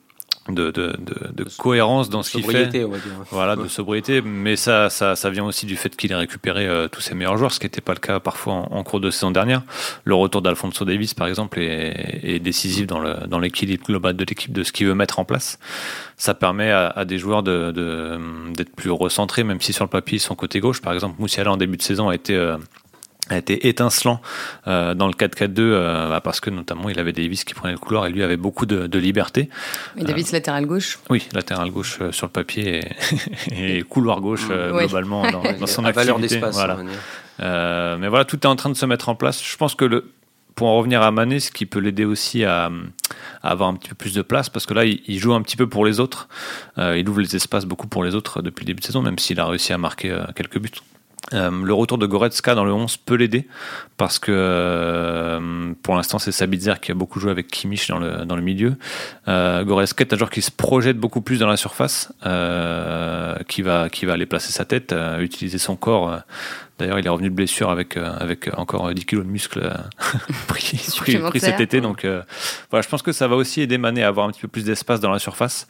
de, 0.48 0.70
de, 0.70 0.96
de, 1.32 1.46
cohérence 1.58 2.08
dans 2.08 2.22
ce 2.22 2.32
qu'il 2.32 2.44
fait. 2.44 2.84
Voilà, 3.31 3.56
de 3.56 3.69
sobriété. 3.69 4.20
Mais 4.22 4.56
ça, 4.56 4.90
ça, 4.90 5.14
ça 5.14 5.31
vient 5.31 5.44
aussi 5.44 5.66
du 5.66 5.76
fait 5.76 5.94
qu'il 5.94 6.12
ait 6.12 6.16
récupéré 6.16 6.66
euh, 6.66 6.88
tous 6.88 7.00
ses 7.00 7.14
meilleurs 7.14 7.37
joueurs, 7.37 7.52
ce 7.52 7.60
qui 7.60 7.66
n'était 7.66 7.81
pas 7.81 7.92
le 7.92 7.98
cas 8.00 8.20
parfois 8.20 8.54
en, 8.54 8.82
cours 8.82 9.00
de 9.00 9.10
saison 9.10 9.31
dernière. 9.31 9.62
Le 10.04 10.14
retour 10.14 10.42
d'Alfonso 10.42 10.84
Davis, 10.84 11.14
par 11.14 11.28
exemple, 11.28 11.60
est, 11.60 12.20
est 12.22 12.38
décisif 12.40 12.87
dans, 12.87 13.00
le, 13.00 13.26
dans 13.26 13.38
l'équilibre 13.38 13.84
global 13.84 14.16
de 14.16 14.25
l'équipe, 14.25 14.52
de 14.52 14.62
ce 14.62 14.72
qu'il 14.72 14.87
veut 14.87 14.94
mettre 14.94 15.19
en 15.19 15.25
place. 15.25 15.58
Ça 16.16 16.34
permet 16.34 16.70
à, 16.70 16.88
à 16.88 17.04
des 17.04 17.19
joueurs 17.19 17.43
de, 17.43 17.70
d'être 18.54 18.75
plus 18.75 18.90
recentrés, 18.90 19.44
même 19.44 19.60
si 19.60 19.72
sur 19.72 19.84
le 19.84 19.90
papier, 19.90 20.19
son 20.19 20.34
côté 20.34 20.60
gauche, 20.60 20.81
par 20.81 20.93
exemple, 20.93 21.16
Moussiala 21.19 21.52
en 21.52 21.56
début 21.56 21.76
de 21.76 21.82
saison 21.82 22.08
a 22.08 22.14
été 22.14 22.34
euh, 22.34 22.56
a 23.31 23.38
été 23.38 23.69
étincelant 23.69 24.21
euh, 24.67 24.94
dans 24.94 25.06
le 25.06 25.12
4-4-2 25.12 25.55
euh, 25.59 26.09
bah, 26.09 26.21
parce 26.21 26.41
que 26.41 26.50
notamment 26.50 26.88
il 26.88 26.99
avait 26.99 27.12
Davis 27.12 27.44
qui 27.44 27.55
prenait 27.55 27.73
le 27.73 27.79
couloir 27.79 28.06
et 28.06 28.11
lui 28.11 28.23
avait 28.23 28.37
beaucoup 28.37 28.67
de, 28.67 28.87
de 28.87 28.99
liberté. 28.99 29.49
Et 29.97 30.05
Davis 30.05 30.32
euh, 30.32 30.37
latéral 30.37 30.67
gauche 30.67 30.99
Oui, 31.09 31.27
latéral 31.32 31.71
gauche 31.71 31.99
euh, 32.00 32.12
sur 32.12 32.27
le 32.27 32.32
papier 32.32 32.81
et, 33.50 33.79
et 33.79 33.82
couloir 33.82 34.21
gauche 34.21 34.49
euh, 34.50 34.79
globalement 34.79 35.31
dans, 35.31 35.43
dans 35.61 35.67
son 35.67 35.85
activité. 35.85 35.93
valeur 35.93 36.19
d'espace. 36.19 36.55
Voilà. 36.55 37.97
mais 37.99 38.09
voilà, 38.09 38.25
tout 38.25 38.38
est 38.41 38.47
en 38.47 38.56
train 38.56 38.71
de 38.71 38.75
se 38.75 38.87
mettre 38.87 39.09
en 39.09 39.15
place. 39.15 39.43
Je 39.44 39.56
pense 39.56 39.75
que 39.75 39.85
le, 39.85 40.12
pour 40.56 40.69
en 40.69 40.77
revenir 40.77 41.03
à 41.03 41.11
Mané, 41.11 41.41
ce 41.41 41.50
qui 41.53 41.67
peut 41.67 41.79
l'aider 41.79 42.05
aussi 42.05 42.44
à, 42.44 42.71
à, 43.43 43.50
avoir 43.50 43.69
un 43.69 43.75
petit 43.75 43.88
peu 43.91 43.94
plus 43.94 44.15
de 44.15 44.23
place, 44.23 44.49
parce 44.49 44.67
que 44.67 44.75
là, 44.75 44.85
il, 44.85 45.00
il 45.06 45.19
joue 45.19 45.32
un 45.32 45.43
petit 45.43 45.56
peu 45.56 45.69
pour 45.69 45.85
les 45.85 46.00
autres. 46.00 46.29
il 46.77 47.09
ouvre 47.09 47.21
les 47.21 47.37
espaces 47.37 47.65
beaucoup 47.65 47.87
pour 47.87 48.05
les 48.05 48.15
autres 48.15 48.43
depuis 48.43 48.65
le 48.65 48.67
début 48.67 48.81
de 48.81 48.87
saison, 48.87 49.03
même 49.03 49.19
s'il 49.19 49.38
a 49.41 49.47
réussi 49.47 49.73
à 49.73 49.79
marquer 49.79 50.19
quelques 50.35 50.59
buts. 50.59 50.71
Euh, 51.34 51.50
le 51.50 51.75
retour 51.75 51.99
de 51.99 52.06
Goretzka 52.06 52.55
dans 52.55 52.64
le 52.64 52.72
11 52.72 52.96
peut 52.96 53.14
l'aider 53.14 53.46
parce 53.96 54.19
que 54.19 54.32
euh, 54.34 55.72
pour 55.82 55.94
l'instant 55.94 56.19
c'est 56.19 56.32
Sabitzer 56.32 56.75
qui 56.81 56.90
a 56.90 56.94
beaucoup 56.94 57.20
joué 57.20 57.31
avec 57.31 57.49
Kimmich 57.49 57.88
dans 57.88 57.99
le, 57.99 58.43
milieu. 58.43 58.76
Euh, 59.28 59.62
Goretzka 59.62 60.02
est 60.02 60.14
un 60.14 60.17
joueur 60.17 60.31
qui 60.31 60.43
se 60.43 60.50
projette 60.50 60.99
beaucoup 60.99 61.20
plus 61.20 61.38
dans 61.38 61.46
la 61.46 61.56
surface, 61.56 62.12
euh, 62.25 63.37
qui, 63.46 63.62
va, 63.62 63.88
aller 64.08 64.26
placer 64.26 64.52
sa 64.52 64.64
tête, 64.64 64.94
utiliser 65.19 65.58
son 65.58 65.76
corps 65.76 66.20
D'ailleurs, 66.81 66.99
il 66.99 67.06
est 67.06 67.11
revenu 67.11 67.29
de 67.29 67.35
blessure 67.35 67.71
avec, 67.71 67.97
euh, 67.97 68.11
avec 68.19 68.50
encore 68.56 68.93
10 68.93 69.05
kilos 69.05 69.25
de 69.25 69.31
muscles 69.31 69.61
euh, 69.62 70.19
pris, 70.49 70.81
pris, 70.97 71.41
cet 71.41 71.61
été. 71.61 71.82
Donc, 71.82 72.05
euh, 72.05 72.23
voilà, 72.71 72.82
je 72.82 72.88
pense 72.88 73.03
que 73.03 73.12
ça 73.12 73.29
va 73.29 73.37
aussi 73.37 73.61
aider 73.61 73.77
Mané 73.77 74.03
à 74.03 74.09
avoir 74.09 74.27
un 74.27 74.31
petit 74.31 74.41
peu 74.41 74.49
plus 74.49 74.65
d'espace 74.65 74.99
dans 74.99 75.11
la 75.11 75.19
surface, 75.19 75.69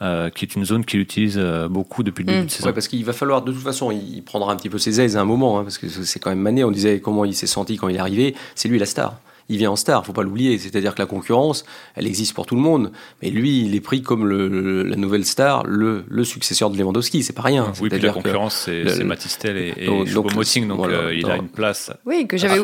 qui 0.00 0.44
est 0.44 0.54
une 0.54 0.64
zone 0.64 0.84
qu'il 0.84 1.00
utilise 1.00 1.38
beaucoup 1.70 2.02
depuis 2.02 2.24
le 2.24 2.32
début 2.32 2.42
mm. 2.42 2.46
de 2.46 2.50
saison. 2.50 2.66
Ouais, 2.66 2.74
parce 2.74 2.88
qu'il 2.88 3.04
va 3.04 3.14
falloir, 3.14 3.42
de 3.42 3.52
toute 3.52 3.62
façon, 3.62 3.90
il 3.90 4.22
prendra 4.22 4.52
un 4.52 4.56
petit 4.56 4.68
peu 4.68 4.78
ses 4.78 5.00
aises 5.00 5.16
à 5.16 5.22
un 5.22 5.24
moment, 5.24 5.58
hein, 5.58 5.62
parce 5.62 5.78
que 5.78 5.88
c'est 5.88 6.20
quand 6.20 6.30
même 6.30 6.40
Mané. 6.40 6.62
On 6.62 6.70
disait 6.70 7.00
comment 7.00 7.24
il 7.24 7.34
s'est 7.34 7.46
senti 7.46 7.76
quand 7.76 7.88
il 7.88 7.96
est 7.96 8.00
arrivé. 8.00 8.34
C'est 8.54 8.68
lui 8.68 8.78
la 8.78 8.86
star 8.86 9.14
il 9.50 9.58
vient 9.58 9.72
en 9.72 9.76
star, 9.76 10.06
faut 10.06 10.12
pas 10.12 10.22
l'oublier. 10.22 10.56
C'est-à-dire 10.58 10.94
que 10.94 11.02
la 11.02 11.06
concurrence, 11.06 11.64
elle 11.96 12.06
existe 12.06 12.34
pour 12.34 12.46
tout 12.46 12.54
le 12.54 12.60
monde, 12.62 12.92
mais 13.20 13.30
lui, 13.30 13.62
il 13.66 13.74
est 13.74 13.80
pris 13.80 14.00
comme 14.00 14.26
le, 14.26 14.84
la 14.84 14.96
nouvelle 14.96 15.26
star, 15.26 15.66
le, 15.66 16.04
le, 16.08 16.24
successeur 16.24 16.70
de 16.70 16.78
Lewandowski. 16.78 17.22
C'est 17.22 17.32
pas 17.32 17.42
rien. 17.42 17.72
Oui, 17.80 17.88
puis 17.90 18.00
la 18.00 18.12
concurrence, 18.12 18.62
c'est 18.64 19.04
Matistel 19.04 19.56
et, 19.56 19.74
et 19.76 19.86
donc, 19.86 20.32
donc, 20.32 20.88
euh, 20.88 21.14
il 21.14 21.28
a 21.28 21.36
une 21.36 21.48
place. 21.48 21.90
Oui, 22.06 22.26
que 22.26 22.36
j'avais 22.36 22.60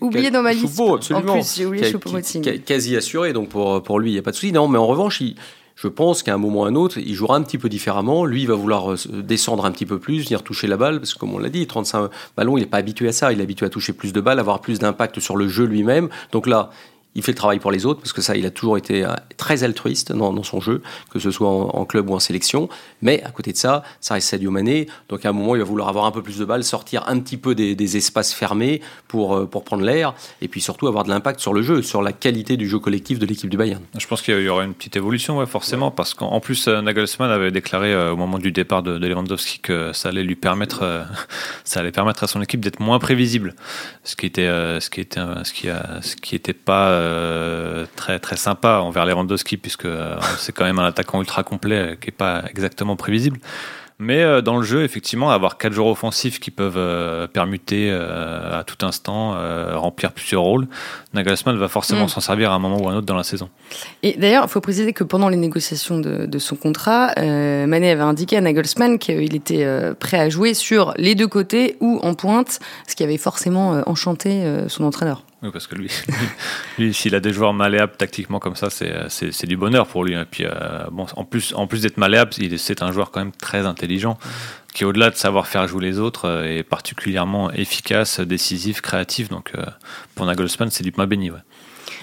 oublié 0.00 0.30
dans 0.30 0.42
ma 0.42 0.52
liste. 0.52 0.78
absolument. 0.78 1.32
En 1.32 1.36
plus, 1.36 1.56
j'ai 1.56 1.66
oublié 1.66 1.90
Choupo-Moting. 1.90 2.62
Quasi 2.62 2.96
assuré, 2.96 3.32
donc 3.32 3.48
pour, 3.48 3.82
pour 3.82 3.98
lui, 3.98 4.10
il 4.10 4.14
n'y 4.14 4.18
a 4.18 4.22
pas 4.22 4.30
de 4.30 4.36
souci. 4.36 4.52
Non, 4.52 4.68
mais 4.68 4.78
en 4.78 4.86
revanche, 4.86 5.20
il 5.20 5.34
je 5.80 5.86
pense 5.86 6.24
qu'à 6.24 6.34
un 6.34 6.38
moment 6.38 6.62
ou 6.62 6.64
à 6.64 6.68
un 6.68 6.74
autre, 6.74 6.98
il 6.98 7.14
jouera 7.14 7.36
un 7.36 7.42
petit 7.42 7.56
peu 7.56 7.68
différemment. 7.68 8.24
Lui, 8.24 8.42
il 8.42 8.48
va 8.48 8.56
vouloir 8.56 8.92
euh, 8.92 8.96
descendre 9.22 9.64
un 9.64 9.70
petit 9.70 9.86
peu 9.86 10.00
plus, 10.00 10.24
venir 10.24 10.42
toucher 10.42 10.66
la 10.66 10.76
balle, 10.76 10.98
parce 10.98 11.14
que 11.14 11.20
comme 11.20 11.32
on 11.32 11.38
l'a 11.38 11.50
dit, 11.50 11.64
35 11.68 12.10
ballons, 12.36 12.56
il 12.56 12.62
n'est 12.62 12.66
pas 12.66 12.78
habitué 12.78 13.06
à 13.06 13.12
ça. 13.12 13.32
Il 13.32 13.38
est 13.38 13.44
habitué 13.44 13.64
à 13.64 13.68
toucher 13.68 13.92
plus 13.92 14.12
de 14.12 14.20
balles, 14.20 14.40
avoir 14.40 14.60
plus 14.60 14.80
d'impact 14.80 15.20
sur 15.20 15.36
le 15.36 15.46
jeu 15.46 15.66
lui-même. 15.66 16.08
Donc 16.32 16.48
là, 16.48 16.70
il 17.14 17.22
fait 17.22 17.32
le 17.32 17.36
travail 17.36 17.58
pour 17.58 17.70
les 17.70 17.86
autres, 17.86 18.00
parce 18.00 18.12
que 18.12 18.20
ça, 18.20 18.36
il 18.36 18.46
a 18.46 18.50
toujours 18.50 18.76
été 18.76 19.04
euh, 19.04 19.12
très 19.36 19.64
altruiste 19.64 20.12
dans, 20.12 20.42
son 20.42 20.60
jeu, 20.60 20.82
que 21.10 21.18
ce 21.18 21.30
soit 21.30 21.48
en, 21.48 21.84
club 21.84 22.10
ou 22.10 22.14
en 22.14 22.18
sélection. 22.18 22.68
Mais 23.02 23.22
à 23.24 23.30
côté 23.30 23.52
de 23.52 23.56
ça, 23.56 23.82
ça 24.00 24.14
reste 24.14 24.28
Sadio 24.28 24.50
Mané. 24.50 24.86
Donc 25.08 25.24
à 25.24 25.30
un 25.30 25.32
moment, 25.32 25.56
il 25.56 25.58
va 25.58 25.64
vouloir 25.64 25.88
avoir 25.88 26.04
un 26.04 26.10
peu 26.10 26.22
plus 26.22 26.38
de 26.38 26.44
balles, 26.44 26.64
sortir 26.64 27.04
un 27.08 27.18
petit 27.18 27.36
peu 27.36 27.54
des, 27.54 27.96
espaces 27.96 28.34
fermés 28.34 28.82
pour, 29.08 29.34
euh, 29.34 29.46
pour 29.46 29.64
prendre 29.64 29.82
l'air, 29.82 30.14
et 30.42 30.48
puis 30.48 30.60
surtout 30.60 30.86
avoir 30.86 31.04
de 31.04 31.08
l'impact 31.08 31.40
sur 31.40 31.54
le 31.54 31.62
jeu, 31.62 31.80
sur 31.80 32.02
la 32.02 32.12
qualité 32.12 32.56
du 32.56 32.68
jeu 32.68 32.78
collectif 32.78 33.18
de 33.18 33.24
l'équipe 33.24 33.48
du 33.48 33.56
Bayern. 33.56 33.82
Je 33.98 34.06
pense 34.06 34.20
qu'il 34.20 34.38
y 34.40 34.48
aura 34.48 34.64
une 34.64 34.74
petite 34.74 34.96
évolution, 34.96 35.44
forcément, 35.46 35.90
parce 35.90 36.12
qu'en 36.12 36.40
plus, 36.40 36.68
euh, 36.68 36.82
Nagelsmann 36.82 37.30
avait 37.30 37.50
déclaré 37.50 37.96
au 38.10 38.16
moment 38.16 38.38
du 38.38 38.52
départ 38.52 38.82
de, 38.82 38.98
Lewandowski 38.98 39.60
que 39.60 39.92
ça 39.92 40.10
allait 40.10 40.22
lui 40.22 40.36
permettre, 40.36 41.06
ça 41.64 41.80
allait 41.80 41.92
permettre 41.92 42.24
à 42.24 42.26
son 42.26 42.42
équipe 42.42 42.60
d'être 42.60 42.80
moins 42.80 42.98
prévisible, 42.98 43.54
ce 44.04 44.14
qui 44.16 44.26
était, 44.26 44.48
ce 44.80 44.90
qui 44.90 45.00
était, 45.00 45.20
ce 45.44 45.52
qui, 45.52 45.68
ce 46.02 46.16
qui 46.16 46.38
pas 46.52 46.97
euh, 46.98 47.86
très 47.96 48.18
très 48.18 48.36
sympa 48.36 48.80
envers 48.82 49.06
Lewandowski 49.06 49.56
puisque 49.56 49.84
euh, 49.84 50.16
c'est 50.38 50.52
quand 50.52 50.64
même 50.64 50.78
un 50.78 50.86
attaquant 50.86 51.20
ultra 51.20 51.42
complet 51.42 51.76
euh, 51.76 51.94
qui 51.94 52.08
est 52.08 52.12
pas 52.12 52.44
exactement 52.48 52.96
prévisible. 52.96 53.38
Mais 54.00 54.42
dans 54.42 54.56
le 54.58 54.62
jeu, 54.62 54.84
effectivement, 54.84 55.32
avoir 55.32 55.58
quatre 55.58 55.72
joueurs 55.72 55.88
offensifs 55.88 56.38
qui 56.38 56.52
peuvent 56.52 57.28
permuter 57.32 57.90
à 57.90 58.62
tout 58.64 58.86
instant, 58.86 59.36
remplir 59.74 60.12
plusieurs 60.12 60.42
rôles, 60.42 60.68
Nagelsmann 61.14 61.56
va 61.56 61.66
forcément 61.66 62.04
mm. 62.04 62.10
s'en 62.10 62.20
servir 62.20 62.52
à 62.52 62.54
un 62.54 62.60
moment 62.60 62.80
ou 62.80 62.88
à 62.88 62.92
un 62.92 62.98
autre 62.98 63.06
dans 63.06 63.16
la 63.16 63.24
saison. 63.24 63.48
Et 64.04 64.12
d'ailleurs, 64.16 64.44
il 64.46 64.50
faut 64.50 64.60
préciser 64.60 64.92
que 64.92 65.02
pendant 65.02 65.28
les 65.28 65.36
négociations 65.36 65.98
de, 65.98 66.38
son 66.38 66.54
contrat, 66.54 67.12
Mané 67.16 67.90
avait 67.90 68.02
indiqué 68.02 68.36
à 68.36 68.40
Nagelsmann 68.40 69.00
qu'il 69.00 69.34
était 69.34 69.66
prêt 69.98 70.20
à 70.20 70.28
jouer 70.28 70.54
sur 70.54 70.94
les 70.96 71.16
deux 71.16 71.26
côtés 71.26 71.76
ou 71.80 71.98
en 72.04 72.14
pointe, 72.14 72.60
ce 72.86 72.94
qui 72.94 73.02
avait 73.02 73.18
forcément 73.18 73.82
enchanté 73.88 74.44
son 74.68 74.84
entraîneur. 74.84 75.24
Oui, 75.42 75.50
parce 75.52 75.66
que 75.66 75.76
lui, 75.76 75.90
lui 76.78 76.92
s'il 76.92 77.14
a 77.14 77.20
des 77.20 77.32
joueurs 77.32 77.54
malléables 77.54 77.96
tactiquement 77.96 78.40
comme 78.40 78.56
ça, 78.56 78.70
c'est 78.70 79.46
du 79.46 79.56
bonheur 79.56 79.86
pour 79.86 80.04
lui. 80.04 80.14
Et 80.14 80.24
puis, 80.24 80.44
bon, 80.90 81.06
en 81.14 81.24
plus, 81.24 81.54
en 81.54 81.66
plus 81.66 81.82
d'être 81.82 81.96
malléable, 81.96 82.32
c'est 82.56 82.82
un 82.82 82.90
joueur 82.90 83.10
quand 83.10 83.20
même 83.20 83.32
très 83.32 83.64
intelligent, 83.64 84.18
qui 84.74 84.84
au-delà 84.84 85.10
de 85.10 85.16
savoir 85.16 85.46
faire 85.46 85.68
jouer 85.68 85.84
les 85.84 85.98
autres, 86.00 86.44
est 86.44 86.64
particulièrement 86.64 87.52
efficace, 87.52 88.18
décisif, 88.18 88.80
créatif. 88.80 89.28
Donc, 89.28 89.52
pour 90.16 90.26
Nagelsmann, 90.26 90.70
c'est 90.70 90.82
du 90.82 90.90
pain 90.90 91.06
béni. 91.06 91.30
Ouais. 91.30 91.38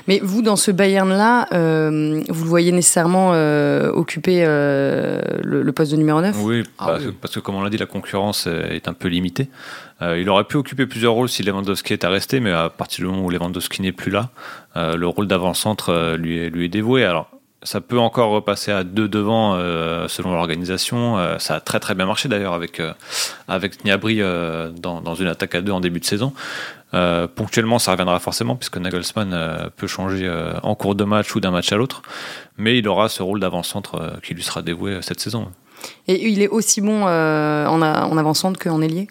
Mais 0.07 0.19
vous, 0.21 0.41
dans 0.41 0.55
ce 0.55 0.71
Bayern-là, 0.71 1.47
euh, 1.53 2.21
vous 2.29 2.43
le 2.43 2.49
voyez 2.49 2.71
nécessairement 2.71 3.31
euh, 3.33 3.91
occuper 3.91 4.43
euh, 4.45 5.19
le, 5.43 5.71
poste 5.71 5.91
de 5.91 5.97
numéro 5.97 6.21
9 6.21 6.35
oui, 6.41 6.63
ah 6.77 6.97
parce, 7.21 7.33
Que, 7.33 7.39
comme 7.39 7.55
on 7.55 7.63
l'a 7.63 7.69
dit, 7.69 7.77
la 7.77 7.85
concurrence 7.85 8.47
est 8.47 8.87
un 8.87 8.93
peu 8.93 9.07
limitée. 9.07 9.49
il 10.01 10.29
aurait 10.29 10.43
pu 10.43 10.57
occuper 10.57 10.85
plusieurs 10.85 11.13
rôles 11.13 11.29
si 11.29 11.43
Lewandowski 11.43 11.93
était 11.93 12.07
resté, 12.07 12.39
mais 12.39 12.51
à 12.51 12.69
partir 12.69 13.05
du 13.05 13.11
moment 13.11 13.25
où 13.25 13.29
Lewandowski 13.29 13.81
n'est 13.81 13.91
plus 13.91 14.11
là, 14.11 14.29
le 14.75 15.05
rôle 15.07 15.27
d'avant-centre 15.27 16.15
lui, 16.17 16.37
est, 16.37 16.49
lui 16.49 16.65
est 16.65 16.69
dévoué. 16.69 17.03
Alors, 17.03 17.29
ça 17.65 17.81
peut 17.81 17.99
encore 17.99 18.29
repasser 18.31 18.71
à 18.71 18.83
deux 18.83 19.07
devant 19.07 19.57
selon 20.07 20.31
l'organisation. 20.31 21.17
ça 21.39 21.55
a 21.55 21.59
très 21.59 21.79
très 21.79 21.95
bien 21.95 22.05
marché 22.05 22.29
d'ailleurs 22.29 22.53
avec, 22.53 22.81
avec 23.47 23.83
Niabri 23.83 24.19
dans, 24.19 25.15
une 25.15 25.27
attaque 25.27 25.55
à 25.55 25.61
deux 25.61 25.71
en 25.71 25.81
début 25.81 25.99
de 25.99 26.05
saison. 26.05 26.33
Euh, 26.95 27.27
ponctuellement, 27.27 27.77
ça 27.77 27.91
reviendra 27.91 28.19
forcément, 28.19 28.55
puisque 28.55 28.77
Nagelsmann 28.77 29.33
euh, 29.33 29.69
peut 29.75 29.87
changer 29.87 30.25
euh, 30.25 30.53
en 30.63 30.75
cours 30.75 30.95
de 30.95 31.03
match 31.03 31.35
ou 31.35 31.39
d'un 31.41 31.51
match 31.51 31.71
à 31.71 31.75
l'autre. 31.75 32.01
Mais 32.57 32.77
il 32.77 32.87
aura 32.87 33.09
ce 33.09 33.21
rôle 33.21 33.39
d'avant-centre 33.39 34.17
qui 34.23 34.33
lui 34.33 34.43
sera 34.43 34.61
dévoué 34.61 34.99
cette 35.01 35.19
saison. 35.19 35.51
Et 36.07 36.29
il 36.29 36.41
est 36.41 36.47
aussi 36.47 36.79
bon 36.79 37.03
en, 37.03 37.81
en 37.81 38.17
avant-centre 38.17 38.59
qu'en 38.59 38.81
ailier? 38.81 39.07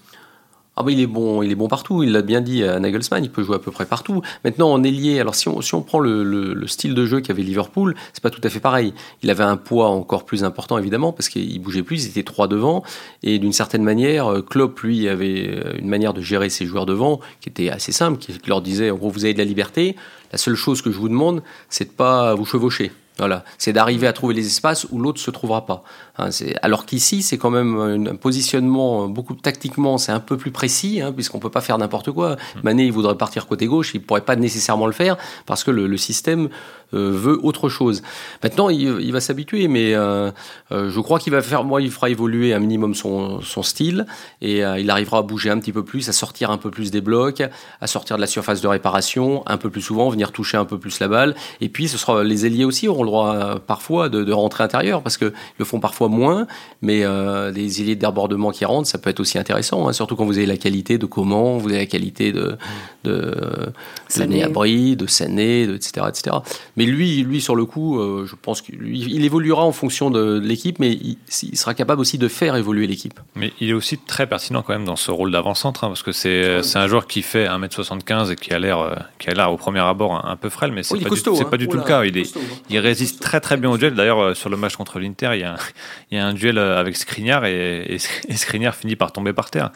Ah 0.76 0.83
bah 0.83 0.90
il 0.90 1.00
est 1.00 1.07
bon, 1.07 1.43
il 1.43 1.52
est 1.52 1.54
bon 1.54 1.69
partout. 1.69 2.02
Il 2.02 2.12
l'a 2.12 2.23
bien 2.23 2.40
dit 2.40 2.64
à 2.64 2.81
Nagelsmann, 2.81 3.23
il 3.23 3.31
peut 3.31 3.43
jouer 3.43 3.57
à 3.57 3.59
peu 3.59 3.71
près 3.71 3.87
partout. 3.87 4.23
Maintenant 4.45 4.73
en 4.73 4.83
ailier, 4.83 5.21
alors 5.21 5.35
si 5.35 5.49
on, 5.49 5.61
si 5.61 5.75
on 5.75 5.83
prend 5.83 6.00
le, 6.00 6.25
le, 6.25 6.66
style 6.66 6.95
de 6.95 7.07
jeu 7.07 7.21
qu'avait 7.21 7.43
Liverpool, 7.43 7.95
c'est 8.12 8.23
pas 8.23 8.31
tout 8.31 8.40
à 8.43 8.49
fait 8.49 8.61
pareil. 8.61 8.93
Il 9.23 9.31
avait 9.31 9.45
un 9.45 9.57
poids 9.57 9.88
encore 9.88 10.25
plus 10.25 10.43
important 10.43 10.76
évidemment 10.78 11.12
parce 11.12 11.28
qu'il 11.28 11.61
bougeait 11.61 11.83
plus, 11.83 12.04
il 12.07 12.11
était 12.11 12.25
trois 12.25 12.49
devant 12.49 12.83
et 13.23 13.38
d'une 13.38 13.52
certaine 13.52 13.85
manière, 13.85 14.26
euh, 14.26 14.43
Klopp 14.43 14.81
lui 14.81 15.09
avait 15.09 15.49
euh, 15.49 15.78
une 15.78 15.88
manière 15.88 16.12
de 16.12 16.21
gérer 16.21 16.49
ses 16.49 16.66
joueurs 16.66 16.87
devant 16.87 17.21
qui 17.40 17.49
était 17.49 17.69
assez 17.69 17.93
simple, 17.93 18.19
qui 18.19 18.37
leur 18.47 18.61
disait 18.61 18.90
en 18.90 18.97
gros 18.97 19.11
vous 19.11 19.25
avez 19.25 19.35
de 19.35 19.38
la 19.38 19.45
liberté. 19.45 19.95
La 20.33 20.38
seule 20.38 20.57
chose 20.57 20.83
que 20.83 20.90
je 20.90 20.99
vous 20.99 21.09
demande, 21.09 21.43
c'est 21.69 21.85
de 21.85 21.95
pas 21.95 22.35
vous 22.35 22.45
chevaucher. 22.45 22.90
Voilà, 23.18 23.44
c'est 23.59 23.73
d'arriver 23.73 24.09
à 24.09 24.12
trouver 24.12 24.35
les 24.35 24.47
espaces 24.47 24.88
où 24.90 24.99
l'autre 24.99 25.21
se 25.21 25.30
trouvera 25.30 25.66
pas. 25.66 25.85
Hein, 26.18 26.30
alors 26.62 26.85
qu'ici, 26.85 27.23
c'est 27.23 27.38
quand 27.38 27.50
même 27.50 28.09
un 28.09 28.16
positionnement 28.16 29.09
beaucoup 29.09 29.35
tactiquement, 29.35 29.99
c'est 29.99 30.11
un 30.11 30.18
peu 30.18 30.37
plus 30.37 30.50
précis, 30.50 31.00
hein, 31.00 31.12
puisqu'on 31.12 31.38
peut 31.38 31.50
pas 31.50 31.61
faire 31.61 31.78
n'importe 31.78 32.11
quoi. 32.11 32.33
Hmm. 32.33 32.61
Mané, 32.64 32.87
il 32.87 32.92
voudrait 32.92 33.16
partir 33.16 33.47
côté 33.47 33.66
gauche, 33.66 33.92
il 33.94 34.02
pourrait 34.02 34.23
pas 34.23 34.35
nécessairement 34.35 34.87
le 34.87 34.92
faire 34.92 35.16
parce 35.47 35.62
que 35.62 35.71
le, 35.71 35.97
système 35.97 36.47
euh, 36.47 36.49
veut 36.98 37.38
autre 37.42 37.68
chose. 37.68 38.02
Maintenant, 38.42 38.68
il, 38.68 39.12
va 39.12 39.20
s'habituer, 39.20 39.68
mais 39.68 39.94
euh, 39.94 40.30
euh, 40.72 40.90
je 40.90 41.00
crois 41.00 41.18
qu'il 41.18 41.32
va 41.32 41.42
faire, 41.42 41.64
moi, 41.64 41.80
il 41.80 41.90
fera 41.90 42.10
évoluer 42.10 42.52
un 42.52 42.58
minimum 42.58 42.94
son, 42.94 43.40
son 43.40 43.62
style 43.62 44.06
et 44.40 44.58
il 44.58 44.90
arrivera 44.90 45.18
à 45.18 45.22
bouger 45.22 45.50
un 45.50 45.58
petit 45.58 45.72
peu 45.72 45.84
plus, 45.84 46.08
à 46.08 46.12
sortir 46.12 46.50
un 46.50 46.58
peu 46.58 46.70
plus 46.70 46.90
des 46.90 47.00
blocs, 47.00 47.42
à 47.80 47.86
sortir 47.86 48.16
de 48.16 48.20
la 48.20 48.26
surface 48.26 48.60
de 48.60 48.68
réparation 48.68 49.42
un 49.46 49.56
peu 49.56 49.70
plus 49.70 49.82
souvent, 49.82 50.08
venir 50.08 50.32
toucher 50.32 50.56
un 50.56 50.64
peu 50.64 50.78
plus 50.78 51.00
la 51.00 51.08
balle. 51.08 51.34
Et 51.60 51.68
puis, 51.68 51.88
ce 51.88 51.98
sera 51.98 52.24
les 52.24 52.46
ailiers 52.46 52.64
aussi 52.64 52.88
auront 52.88 53.02
le 53.02 53.08
droit 53.08 53.58
parfois 53.66 54.08
de, 54.08 54.24
de 54.24 54.32
rentrer 54.32 54.64
intérieur 54.64 55.02
parce 55.02 55.16
que 55.16 55.32
le 55.58 55.64
font 55.64 55.80
parfois 55.80 56.08
moins, 56.08 56.46
mais 56.82 57.04
euh, 57.04 57.52
des 57.52 57.80
îlets 57.80 57.96
d'abordement 57.96 58.50
qui 58.50 58.64
rentrent, 58.64 58.88
ça 58.88 58.98
peut 58.98 59.10
être 59.10 59.20
aussi 59.20 59.38
intéressant, 59.38 59.88
hein, 59.88 59.92
surtout 59.92 60.16
quand 60.16 60.24
vous 60.24 60.38
avez 60.38 60.46
la 60.46 60.56
qualité 60.56 60.98
de 60.98 61.06
comment, 61.06 61.58
vous 61.58 61.68
avez 61.68 61.78
la 61.78 61.86
qualité 61.86 62.32
de, 62.32 62.56
de, 63.04 63.34
de 64.16 64.24
Néabri, 64.24 64.96
de 64.96 65.06
Sané, 65.06 65.62
etc., 65.62 66.06
etc. 66.08 66.36
Mais 66.76 66.84
lui, 66.87 67.23
lui 67.23 67.41
sur 67.41 67.57
le 67.57 67.64
coup, 67.64 67.99
euh, 67.99 68.26
je 68.26 68.35
pense 68.41 68.61
qu'il 68.62 68.75
il 68.85 69.25
évoluera 69.25 69.64
en 69.64 69.73
fonction 69.73 70.11
de, 70.11 70.38
l'équipe, 70.38 70.79
mais 70.79 70.93
il, 70.93 71.19
sera 71.57 71.75
capable 71.75 72.00
aussi 72.00 72.19
de 72.19 72.29
faire 72.29 72.57
évoluer 72.57 72.87
l'équipe. 72.87 73.19
Mais 73.35 73.53
il 73.61 73.71
est 73.71 73.75
aussi 73.75 73.99
très 73.99 74.26
pertinent 74.26 74.62
quand 74.62 74.73
même 74.73 74.85
dans 74.85 74.97
ce 74.97 75.11
rôle 75.11 75.31
d'avant-centre, 75.31 75.85
hein, 75.85 75.88
parce 75.88 76.03
que 76.03 76.12
c'est 76.12 76.76
un 76.76 76.87
joueur 76.87 77.07
qui 77.07 77.23
fait 77.23 77.47
1m75 77.47 78.33
et 78.33 78.37
qui 78.37 78.53
a 78.53 78.59
l'air 78.59 78.79
euh, 78.79 79.47
au 79.47 79.57
premier 79.57 79.81
abord 79.81 80.25
un, 80.25 80.37
peu 80.37 80.49
frêle, 80.49 80.73
mais 80.73 80.83
c'est 80.83 80.99
pas, 80.99 81.09
du, 81.09 81.23
pas 81.23 81.31
hein. 81.31 81.57
du 81.57 81.69
tout 81.69 81.76
le 81.76 81.83
cas. 81.83 82.05
Il, 82.05 82.19
est, 82.19 82.37
il 82.71 82.79
résiste 82.79 83.21
très 83.21 83.41
très 83.41 83.57
bien 83.57 83.71
au 83.71 83.79
duel. 83.79 83.95
D'ailleurs, 83.95 84.37
sur 84.37 84.50
le 84.50 84.57
match 84.57 84.76
contre 84.76 84.99
l'Inter, 84.99 85.31
il 85.35 85.41
y 85.41 85.45
a 85.45 85.57
il 86.11 86.19
y 86.19 86.21
a 86.21 86.26
un 86.26 86.35
duel 86.35 86.59
euh, 86.59 86.79
avec 86.79 86.97
Skriniar 86.97 87.45
et, 87.45 87.97
et, 87.97 88.73
finit 88.73 88.97
par 88.97 89.12
tomber 89.12 89.33
par 89.33 89.50
terre. 89.50 89.71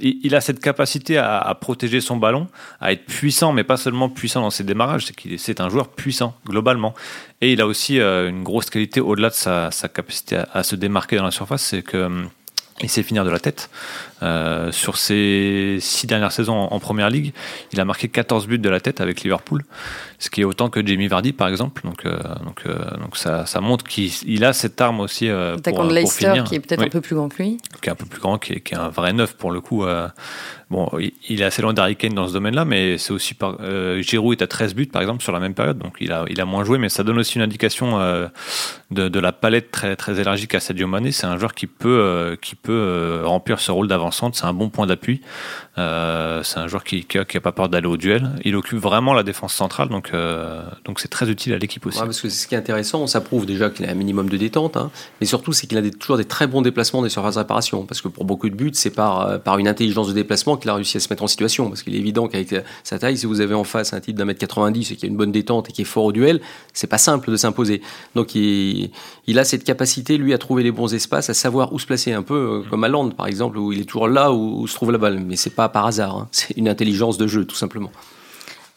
Il, 0.00 0.34
a 0.34 0.40
cette 0.40 0.60
capacité 0.60 1.18
à, 1.18 1.56
protéger 1.60 2.00
son 2.00 2.16
ballon, 2.16 2.48
à 2.80 2.92
être 2.92 3.04
puissant, 3.04 3.52
mais 3.52 3.64
pas 3.64 3.76
seulement 3.76 4.08
puissant 4.08 4.40
dans 4.40 4.50
ses 4.50 4.64
démarrages, 4.64 5.06
c'est 5.06 5.16
qu'il 5.16 5.38
c'est 5.38 5.60
un 5.60 5.68
joueur 5.68 5.88
puissant 5.88 6.34
globalement. 6.46 6.94
Et 7.40 7.52
il 7.52 7.60
a 7.60 7.66
aussi 7.66 8.00
euh, 8.00 8.28
une 8.28 8.42
grosse 8.42 8.70
qualité 8.70 9.00
au-delà 9.00 9.30
de 9.30 9.34
sa, 9.34 9.70
capacité 9.92 10.36
à, 10.36 10.48
à, 10.52 10.62
se 10.62 10.76
démarquer 10.76 11.16
dans 11.16 11.24
la 11.24 11.30
surface, 11.30 11.62
c'est 11.62 11.82
que 11.82 12.26
il 12.82 12.88
sait 12.88 13.02
finir 13.02 13.24
de 13.24 13.30
la 13.30 13.38
tête. 13.38 13.70
Euh, 14.22 14.70
sur 14.70 14.98
ses 14.98 15.78
six 15.80 16.06
dernières 16.06 16.32
saisons 16.32 16.54
en, 16.54 16.78
première 16.78 17.08
ligue, 17.08 17.32
il 17.72 17.80
a 17.80 17.84
marqué 17.84 18.08
14 18.08 18.46
buts 18.46 18.58
de 18.58 18.68
la 18.68 18.80
tête 18.80 19.00
avec 19.00 19.22
Liverpool, 19.22 19.64
ce 20.18 20.28
qui 20.28 20.42
est 20.42 20.44
autant 20.44 20.68
que 20.68 20.86
Jamie 20.86 21.08
Vardy 21.08 21.32
par 21.32 21.48
exemple. 21.48 21.82
Donc, 21.84 22.04
euh, 22.04 22.18
donc, 22.44 22.62
euh, 22.66 22.76
donc 22.98 23.16
ça, 23.16 23.46
ça, 23.46 23.60
montre 23.60 23.84
qu'il 23.86 24.44
a 24.44 24.52
cette 24.52 24.80
arme 24.80 25.00
aussi 25.00 25.28
pour, 25.62 25.74
pour 25.74 25.84
Leicester, 25.84 26.42
qui 26.46 26.56
est 26.56 26.60
peut-être 26.60 26.82
un 26.82 26.88
peu 26.88 27.00
plus 27.00 27.16
grand 27.16 27.28
que 27.28 27.42
lui. 27.42 27.58
Qui 27.80 27.88
est 27.88 27.92
un 27.92 27.96
peu 27.96 28.06
plus 28.06 28.20
grand, 28.20 28.38
qui 28.38 28.54
est, 28.54 28.60
qui 28.60 28.74
est 28.74 28.78
un 28.78 28.90
vrai 28.90 29.12
neuf 29.12 29.34
pour 29.34 29.50
le 29.50 29.60
coup. 29.60 29.84
Bon, 30.70 30.88
il 31.28 31.40
est 31.40 31.44
assez 31.44 31.62
loin 31.62 31.72
d'Harry 31.72 31.96
Kane 31.96 32.14
dans 32.14 32.28
ce 32.28 32.32
domaine-là, 32.32 32.64
mais 32.64 32.98
c'est 32.98 33.12
aussi 33.12 33.34
par. 33.34 33.58
Giroud 34.00 34.38
est 34.38 34.42
à 34.42 34.46
13 34.46 34.74
buts 34.74 34.86
par 34.86 35.02
exemple 35.02 35.22
sur 35.22 35.32
la 35.32 35.40
même 35.40 35.54
période, 35.54 35.78
donc 35.78 35.94
il 36.00 36.12
a, 36.12 36.24
il 36.28 36.40
a 36.40 36.44
moins 36.44 36.64
joué, 36.64 36.78
mais 36.78 36.88
ça 36.88 37.02
donne 37.02 37.18
aussi 37.18 37.36
une 37.36 37.42
indication 37.42 37.98
de, 38.90 39.08
de, 39.08 39.20
la 39.20 39.32
palette 39.32 39.70
très, 39.70 39.96
très 39.96 40.20
élargie 40.20 40.46
qu'a 40.46 40.60
Sadio 40.60 40.86
Mané. 40.86 41.12
C'est 41.12 41.26
un 41.26 41.38
joueur 41.38 41.54
qui 41.54 41.66
peut, 41.66 42.36
qui 42.40 42.54
peut 42.54 43.22
remplir 43.24 43.60
ce 43.60 43.70
rôle 43.70 43.88
d'avant 43.88 44.10
c'est 44.10 44.44
un 44.44 44.52
bon 44.52 44.68
point 44.68 44.86
d'appui. 44.86 45.20
Euh, 45.78 46.42
c'est 46.42 46.58
un 46.58 46.66
joueur 46.66 46.84
qui 46.84 47.06
n'a 47.14 47.24
qui 47.24 47.36
a 47.36 47.40
pas 47.40 47.52
peur 47.52 47.68
d'aller 47.68 47.86
au 47.86 47.96
duel. 47.96 48.30
Il 48.44 48.56
occupe 48.56 48.78
vraiment 48.78 49.14
la 49.14 49.22
défense 49.22 49.54
centrale, 49.54 49.88
donc 49.88 50.10
euh, 50.12 50.62
donc 50.84 51.00
c'est 51.00 51.08
très 51.08 51.30
utile 51.30 51.54
à 51.54 51.58
l'équipe 51.58 51.84
aussi. 51.86 51.98
parce 51.98 52.20
que 52.20 52.28
ce 52.28 52.46
qui 52.46 52.54
est 52.54 52.58
intéressant, 52.58 53.06
ça 53.06 53.20
prouve 53.20 53.46
déjà 53.46 53.70
qu'il 53.70 53.86
a 53.86 53.90
un 53.90 53.94
minimum 53.94 54.28
de 54.28 54.36
détente, 54.36 54.76
hein. 54.76 54.90
mais 55.20 55.26
surtout 55.26 55.52
c'est 55.52 55.66
qu'il 55.66 55.78
a 55.78 55.90
toujours 55.90 56.16
des 56.16 56.24
très 56.24 56.46
bons 56.46 56.62
déplacements 56.62 57.02
des 57.02 57.08
surfaces 57.08 57.34
de 57.34 57.40
réparation, 57.40 57.86
parce 57.86 58.02
que 58.02 58.08
pour 58.08 58.24
beaucoup 58.24 58.48
de 58.48 58.54
buts, 58.54 58.70
c'est 58.74 58.90
par, 58.90 59.20
euh, 59.20 59.38
par 59.38 59.58
une 59.58 59.68
intelligence 59.68 60.08
de 60.08 60.12
déplacement 60.12 60.56
qu'il 60.60 60.70
a 60.70 60.74
réussi 60.74 60.96
à 60.96 61.00
se 61.00 61.08
mettre 61.10 61.22
en 61.22 61.26
situation, 61.26 61.68
parce 61.68 61.82
qu'il 61.82 61.94
est 61.94 61.98
évident 61.98 62.28
qu'avec 62.28 62.54
sa 62.84 62.98
taille, 62.98 63.16
si 63.16 63.26
vous 63.26 63.40
avez 63.40 63.54
en 63.54 63.64
face 63.64 63.92
un 63.92 64.00
type 64.00 64.16
d'un 64.16 64.24
mètre 64.24 64.38
90 64.38 64.92
et 64.92 64.96
qui 64.96 65.06
a 65.06 65.08
une 65.08 65.16
bonne 65.16 65.32
détente 65.32 65.70
et 65.70 65.72
qui 65.72 65.82
est 65.82 65.86
fort 65.86 66.04
au 66.04 66.12
duel, 66.12 66.40
c'est 66.72 66.86
pas 66.86 66.98
simple 66.98 67.30
de 67.30 67.36
s'imposer. 67.36 67.82
Donc 68.14 68.34
il, 68.34 68.90
il, 69.26 69.38
a 69.38 69.44
cette 69.44 69.64
capacité, 69.64 70.16
lui, 70.16 70.32
à 70.32 70.38
trouver 70.38 70.62
les 70.62 70.72
bons 70.72 70.94
espaces, 70.94 71.30
à 71.30 71.34
savoir 71.34 71.72
où 71.72 71.78
se 71.78 71.86
placer 71.86 72.12
un 72.12 72.22
peu, 72.22 72.62
comme 72.70 72.84
à 72.84 72.88
Land 72.88 73.10
par 73.10 73.26
exemple, 73.26 73.58
où 73.58 73.72
il 73.72 73.80
est 73.80 73.84
toujours 73.84 74.08
là 74.08 74.32
où, 74.32 74.66
se 74.66 74.74
trouve 74.74 74.92
la 74.92 74.98
balle, 74.98 75.18
mais 75.18 75.36
c'est 75.36 75.50
pas 75.50 75.68
par 75.68 75.86
hasard, 75.86 76.16
hein. 76.16 76.28
c'est 76.30 76.56
une 76.56 76.68
intelligence 76.68 77.18
de 77.18 77.26
jeu 77.26 77.44
tout 77.44 77.56
simplement. 77.56 77.90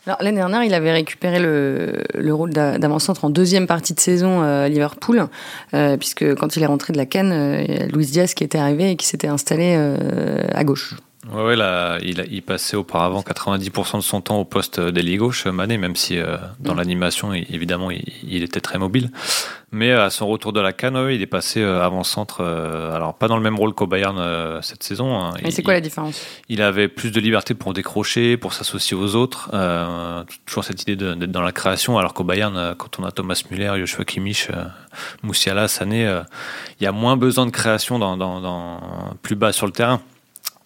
L'année 0.06 0.38
dernière, 0.38 0.64
il 0.64 0.74
avait 0.74 0.92
récupéré 0.92 1.40
le, 1.40 2.04
le 2.14 2.34
rôle 2.34 2.50
d'avant-centre 2.50 3.24
en 3.24 3.30
deuxième 3.30 3.68
partie 3.68 3.94
de 3.94 4.02
saison 4.02 4.44
euh, 4.44 4.66
à 4.66 4.70
Liverpool, 4.70 5.28
euh, 5.74 5.96
puisque 5.96 6.36
quand 6.36 6.58
il 6.58 6.64
est 6.64 6.66
rentré 6.66 6.92
de 6.92 6.98
la 6.98 7.06
Cannes, 7.06 7.32
euh, 7.32 7.64
il 7.66 7.74
y 7.74 7.78
a 7.78 7.86
Luis 7.86 8.08
Diaz 8.08 8.34
qui 8.34 8.44
était 8.44 8.58
arrivé 8.58 8.92
et 8.92 8.96
qui 8.98 9.06
s'était 9.06 9.30
installé 9.30 9.76
à 10.54 10.64
gauche. 10.64 10.96
Ouais, 11.32 11.56
là, 11.56 12.00
il, 12.02 12.26
il, 12.32 12.42
passait 12.42 12.76
auparavant 12.76 13.22
90% 13.22 13.98
de 13.98 14.02
son 14.02 14.20
temps 14.20 14.40
au 14.40 14.46
poste 14.46 14.82
d'ailier 14.82 15.16
gauche, 15.16 15.46
Mané, 15.48 15.78
même 15.78 15.96
si 15.96 16.18
euh, 16.18 16.36
dans 16.60 16.74
mm. 16.74 16.78
l'animation, 16.78 17.34
évidemment, 17.34 17.92
il, 17.92 18.44
était 18.44 18.60
très 18.60 18.78
mobile. 18.78 19.10
Mais 19.72 19.92
à 19.92 20.10
son 20.10 20.28
retour 20.28 20.52
de 20.52 20.60
la 20.60 20.74
Cannes, 20.74 21.08
il 21.10 21.22
est 21.22 21.28
passé 21.28 21.62
euh, 21.62 21.82
avant-centre, 21.82 22.42
euh, 22.42 22.94
alors 22.94 23.14
pas 23.14 23.30
dans 23.30 23.38
le 23.38 23.42
même 23.42 23.56
rôle 23.56 23.74
qu'au 23.74 23.88
Bayern 23.88 24.62
cette 24.62 24.84
saison. 24.84 25.18
Hein. 25.18 25.34
Et 25.44 25.52
c'est 25.52 25.64
quoi 25.64 25.74
la 25.74 25.82
différence? 25.82 26.22
Il 26.50 26.62
avait 26.62 26.90
plus 26.90 27.12
de 27.12 27.22
liberté 27.22 27.54
pour 27.54 27.74
décrocher, 27.74 28.36
pour 28.36 28.54
s'associer 28.54 28.98
aux 28.98 29.16
autres. 29.16 29.50
toujours 30.46 30.66
cette 30.66 30.82
idée 30.82 30.98
d'être 30.98 31.32
dans 31.32 31.42
la 31.42 31.54
création, 31.54 31.98
alors 31.98 32.14
qu'au 32.14 32.26
Bayern, 32.26 32.76
quand 32.78 33.00
on 33.00 33.06
a 33.06 33.12
Thomas 33.12 33.42
Müller, 33.50 33.72
Joshua 33.78 34.04
Kimmich, 34.04 34.50
Moussiala, 35.24 35.70
Sané, 35.70 36.22
il 36.82 36.84
y 36.84 36.88
a 36.88 36.92
moins 36.92 37.16
besoin 37.16 37.46
de 37.46 37.52
création 37.52 37.98
dans, 37.98 38.18
dans, 38.18 38.42
dans, 38.42 39.16
plus 39.22 39.36
bas 39.36 39.54
sur 39.54 39.68
le 39.68 39.72
terrain. 39.72 40.02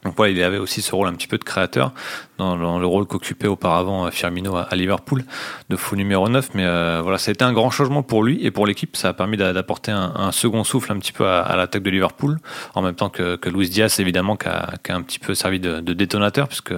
Donc 0.08 0.16
voilà, 0.16 0.32
il 0.32 0.42
avait 0.42 0.58
aussi 0.58 0.82
ce 0.82 0.96
rôle 0.96 1.10
un 1.10 1.14
petit 1.14 1.28
peu 1.28 1.38
de 1.38 1.44
créateur 1.44 1.92
dans, 2.38 2.56
le 2.56 2.86
rôle 2.86 3.06
qu'occupait 3.06 3.48
auparavant 3.48 4.06
euh, 4.06 4.10
Firmino 4.10 4.56
à, 4.56 4.74
Liverpool, 4.74 5.26
de 5.70 5.76
fou 5.76 5.98
numéro 5.98 6.30
9. 6.30 6.52
Mais 6.54 6.64
euh, 6.66 7.02
voilà, 7.04 7.18
ça 7.18 7.30
a 7.30 7.34
été 7.34 7.44
un 7.44 7.52
grand 7.52 7.72
changement 7.72 8.04
pour 8.04 8.24
lui 8.24 8.46
et 8.46 8.50
pour 8.50 8.66
l'équipe. 8.66 8.96
Ça 8.96 9.10
a 9.10 9.14
permis 9.14 9.36
d'apporter 9.36 9.92
un, 9.92 10.32
second 10.32 10.64
souffle 10.64 10.94
un 10.94 11.00
petit 11.00 11.12
peu 11.12 11.28
à, 11.28 11.54
l'attaque 11.58 11.84
de 11.84 11.90
Liverpool, 11.90 12.40
en 12.74 12.82
même 12.82 12.96
temps 12.96 13.10
que, 13.10 13.38
Luis 13.50 13.68
Diaz, 13.68 14.00
évidemment, 14.00 14.38
qui 14.38 14.48
a, 14.48 14.76
un 14.88 15.02
petit 15.02 15.20
peu 15.20 15.36
servi 15.36 15.60
de, 15.60 15.82
détonateur, 15.82 16.48
puisque 16.48 16.74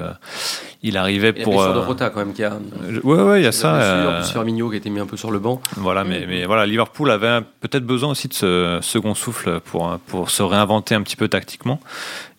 il 0.82 0.96
arrivait 0.98 1.34
Il 1.36 1.40
y 1.40 1.42
a 1.42 1.44
pour. 1.44 1.62
la 1.62 1.70
euh, 1.70 1.74
de 1.74 1.80
Rota 1.80 2.10
quand 2.10 2.20
même 2.20 2.34
qui 2.34 2.44
a. 2.44 2.58
Ouais, 3.04 3.22
ouais, 3.22 3.42
il 3.42 3.44
y 3.44 3.48
a 3.48 3.52
ça. 3.52 3.76
euh, 3.76 4.22
plus 4.22 4.32
Firmino 4.32 4.70
qui 4.70 4.76
a 4.76 4.78
été 4.78 4.90
mis 4.90 5.00
un 5.00 5.06
peu 5.06 5.18
sur 5.18 5.32
le 5.32 5.40
banc. 5.40 5.62
Voilà, 5.76 6.04
mais, 6.04 6.26
mais 6.28 6.46
voilà, 6.46 6.66
Liverpool 6.66 7.12
avait 7.12 7.42
peut-être 7.62 7.86
besoin 7.86 8.12
aussi 8.12 8.28
de 8.28 8.34
ce 8.34 8.80
second 8.82 9.14
souffle 9.14 9.60
pour, 9.60 9.98
pour 10.08 10.30
se 10.30 10.42
réinventer 10.44 10.96
un 10.96 11.02
petit 11.02 11.16
peu 11.18 11.28
tactiquement. 11.28 11.80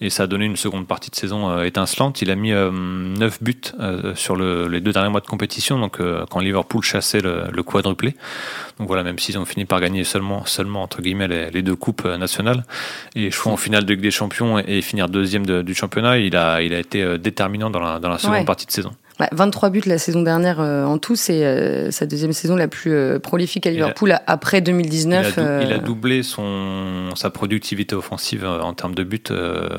Et 0.02 0.08
ça 0.08 0.22
a 0.22 0.26
donné 0.26 0.46
une 0.46 0.56
seconde 0.56 0.86
partie 0.86 1.10
de 1.10 1.16
saison 1.16 1.50
euh, 1.50 1.64
étincelante. 1.64 2.22
Il 2.22 2.30
a 2.30 2.34
mis 2.34 2.52
euh, 2.52 2.70
9 2.72 3.42
buts 3.42 3.60
euh, 3.80 4.14
sur 4.14 4.34
le- 4.34 4.66
les 4.66 4.80
deux 4.80 4.92
derniers 4.92 5.10
mois 5.10 5.20
de 5.20 5.26
compétition, 5.26 5.78
donc 5.78 6.00
euh, 6.00 6.24
quand 6.30 6.40
Liverpool 6.40 6.82
chassait 6.82 7.20
le, 7.20 7.42
le 7.52 7.62
quadruplé. 7.62 8.14
Donc 8.78 8.86
voilà, 8.88 9.02
même 9.02 9.18
s'ils 9.18 9.36
ont 9.36 9.44
fini 9.44 9.66
par 9.66 9.78
gagner 9.78 10.04
seulement, 10.04 10.46
seulement 10.46 10.82
entre 10.82 11.02
guillemets, 11.02 11.28
les, 11.28 11.50
les 11.50 11.60
deux 11.60 11.76
coupes 11.76 12.04
euh, 12.06 12.16
nationales 12.16 12.64
et 13.14 13.30
choix 13.30 13.52
en 13.52 13.58
finale 13.58 13.84
de 13.84 13.92
Ligue 13.92 14.00
des 14.00 14.10
Champions 14.10 14.58
et, 14.58 14.78
et 14.78 14.80
finir 14.80 15.10
deuxième 15.10 15.44
de- 15.44 15.60
du 15.60 15.74
championnat, 15.74 16.16
il 16.16 16.34
a, 16.34 16.62
il 16.62 16.72
a 16.72 16.78
été 16.78 17.02
euh, 17.02 17.18
déterminant 17.18 17.68
dans 17.68 17.80
la, 17.80 17.98
dans 17.98 18.08
la 18.08 18.16
seconde 18.30 18.40
Ouais. 18.40 18.44
partie 18.46 18.66
de 18.66 18.72
saison. 18.72 18.90
Bah, 19.18 19.28
23 19.32 19.68
buts 19.68 19.82
la 19.84 19.98
saison 19.98 20.22
dernière 20.22 20.60
euh, 20.60 20.84
en 20.86 20.96
tout, 20.96 21.14
c'est 21.14 21.44
euh, 21.44 21.90
sa 21.90 22.06
deuxième 22.06 22.32
saison 22.32 22.56
la 22.56 22.68
plus 22.68 22.92
euh, 22.94 23.18
prolifique 23.18 23.66
à 23.66 23.68
a- 23.68 23.72
Liverpool 23.72 24.18
après 24.26 24.56
Il 24.56 24.60
a, 24.60 24.64
2019. 24.64 25.36
dou- 25.36 25.42
il 25.66 25.72
a 25.74 25.78
doublé 25.78 26.22
son, 26.22 27.10
sa 27.16 27.28
productivité 27.28 27.94
offensive 27.94 28.46
en 28.46 28.72
termes 28.72 28.94
de 28.94 29.04
buts 29.04 29.20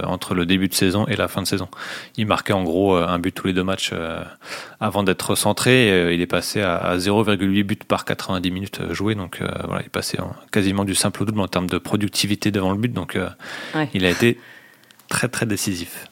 entre 0.03 0.35
le 0.35 0.45
début 0.45 0.67
de 0.67 0.75
saison 0.75 1.07
et 1.07 1.15
la 1.15 1.27
fin 1.27 1.41
de 1.41 1.47
saison. 1.47 1.69
Il 2.17 2.27
marquait 2.27 2.53
en 2.53 2.63
gros 2.63 2.95
un 2.95 3.17
but 3.17 3.31
tous 3.33 3.47
les 3.47 3.53
deux 3.53 3.63
matchs 3.63 3.93
avant 4.79 5.01
d'être 5.01 5.33
centré. 5.33 6.13
il 6.13 6.21
est 6.21 6.27
passé 6.27 6.61
à, 6.61 6.75
à 6.75 6.97
0,8 6.97 7.63
buts 7.63 7.79
par 7.87 8.05
90 8.05 8.51
minutes 8.51 8.81
jouées. 8.91 9.15
Donc 9.15 9.39
voilà, 9.65 9.81
il 9.81 9.87
est 9.87 9.89
passé 9.89 10.19
en- 10.19 10.35
quasiment 10.51 10.85
du 10.85 10.93
simple 10.93 11.23
au 11.23 11.25
double 11.25 11.39
en 11.41 11.47
termes 11.47 11.67
de 11.67 11.79
productivité 11.79 12.51
devant 12.51 12.73
le 12.73 12.77
but. 12.77 12.93
Donc 12.93 13.17
Ouais. 13.75 13.89
il 13.95 14.05
a 14.05 14.09
été 14.11 14.39
très 15.09 15.27
très 15.29 15.47
décisif. 15.47 16.05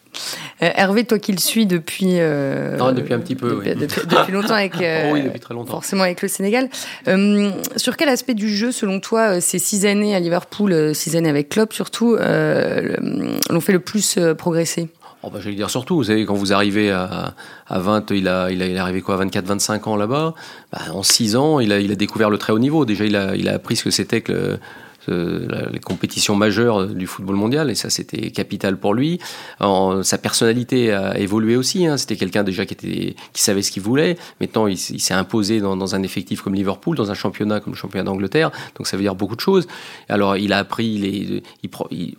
Euh, 0.64 0.70
Hervé, 0.76 1.04
toi 1.04 1.20
qui 1.20 1.32
le 1.32 1.38
suis 1.40 1.66
depuis. 1.66 2.20
euh, 2.20 2.78
Non, 2.78 2.92
depuis 2.92 3.14
un 3.14 3.20
petit 3.20 3.36
peu, 3.36 3.50
Depuis, 3.50 3.70
oui. 3.72 3.76
depuis- 3.76 4.08
depuis 4.08 4.32
longtemps 4.34 4.54
avec. 4.56 4.80
euh, 4.82 5.08
Oh 5.10 5.14
oui, 5.14 5.24
depuis 5.24 5.40
très 5.40 5.54
longtemps. 5.54 5.72
Forcément 5.72 6.04
avec 6.04 6.22
le 6.22 6.28
Sénégal. 6.28 6.70
Euh, 7.08 7.52
sur 7.76 7.98
quel 7.98 8.10
aspect 8.10 8.34
du 8.34 8.50
jeu, 8.54 8.72
selon 8.72 9.00
toi, 9.00 9.36
euh, 9.36 9.40
ces 9.42 9.60
six 9.60 9.86
années 9.86 10.16
à 10.16 10.20
Liverpool, 10.20 10.72
euh, 10.74 10.94
six 10.94 11.16
années 11.16 11.30
avec 11.30 11.50
Klopp 11.50 11.74
surtout, 11.74 12.16
euh, 12.16 12.96
l'ont 13.50 13.62
fait 13.62 13.74
le 13.74 13.80
plus 13.80 14.18
euh, 14.18 14.34
progresser? 14.34 14.90
Oh 15.22 15.30
bah, 15.30 15.40
je 15.42 15.50
vais 15.50 15.56
dire 15.56 15.70
surtout, 15.70 15.96
vous 15.98 16.06
savez, 16.06 16.26
quand 16.26 16.34
vous 16.34 16.54
arrivez 16.54 16.92
à, 16.92 17.34
à 17.68 17.80
20, 17.80 18.12
il, 18.12 18.28
a, 18.30 18.50
il, 18.52 18.62
a, 18.62 18.66
il 18.68 18.76
est 18.76 18.80
arrivé 18.80 19.02
quoi, 19.02 19.16
à 19.16 19.18
24, 19.18 19.46
25 19.46 19.88
ans 19.88 19.98
là-bas, 19.98 20.34
bah, 20.72 20.80
en 20.94 21.04
6 21.04 21.36
ans, 21.36 21.60
il 21.60 21.74
a, 21.74 21.80
il 21.80 21.92
a 21.92 21.96
découvert 21.96 22.30
le 22.30 22.38
très 22.38 22.54
haut 22.54 22.60
niveau. 22.60 22.86
Déjà, 22.86 23.04
il 23.04 23.18
a, 23.18 23.36
il 23.36 23.50
a 23.50 23.56
appris 23.56 23.76
ce 23.76 23.84
que 23.84 23.92
c'était 23.92 24.22
que 24.22 24.32
le- 24.32 24.60
la- 25.10 25.70
les 25.70 25.80
compétitions 25.80 26.36
majeures 26.36 26.88
du 26.88 27.08
football 27.08 27.36
mondial, 27.36 27.70
et 27.70 27.76
ça, 27.76 27.90
c'était 27.90 28.32
capital 28.32 28.78
pour 28.78 28.94
lui. 28.94 29.20
Sa 29.60 30.18
personnalité 30.18 30.92
a 30.92 31.18
évolué 31.18 31.56
aussi. 31.56 31.86
Hein. 31.86 31.98
C'était 31.98 32.16
quelqu'un 32.16 32.44
déjà 32.44 32.66
qui, 32.66 32.74
était, 32.74 33.16
qui 33.34 33.42
savait 33.42 33.62
ce 33.62 33.72
qu'il 33.72 33.84
voulait. 33.84 34.18
Maintenant, 34.40 34.68
il, 34.68 34.78
s'est 34.78 35.14
imposé 35.14 35.60
dans, 35.60 35.96
un 35.96 36.04
effectif 36.04 36.42
comme 36.42 36.56
Liverpool, 36.56 36.96
dans 36.96 37.12
un 37.12 37.14
championnat 37.14 37.60
comme 37.60 37.74
le 37.74 37.78
championnat 37.78 38.04
d'Angleterre. 38.04 38.52
Donc, 38.78 38.88
ça 38.88 38.98
veut 38.98 39.04
dire 39.04 39.16
beaucoup 39.16 39.36
de 39.36 39.42
choses. 39.42 39.68
Alors, 40.08 40.38
il 40.38 40.54
a 40.54 40.60
appris, 40.60 41.44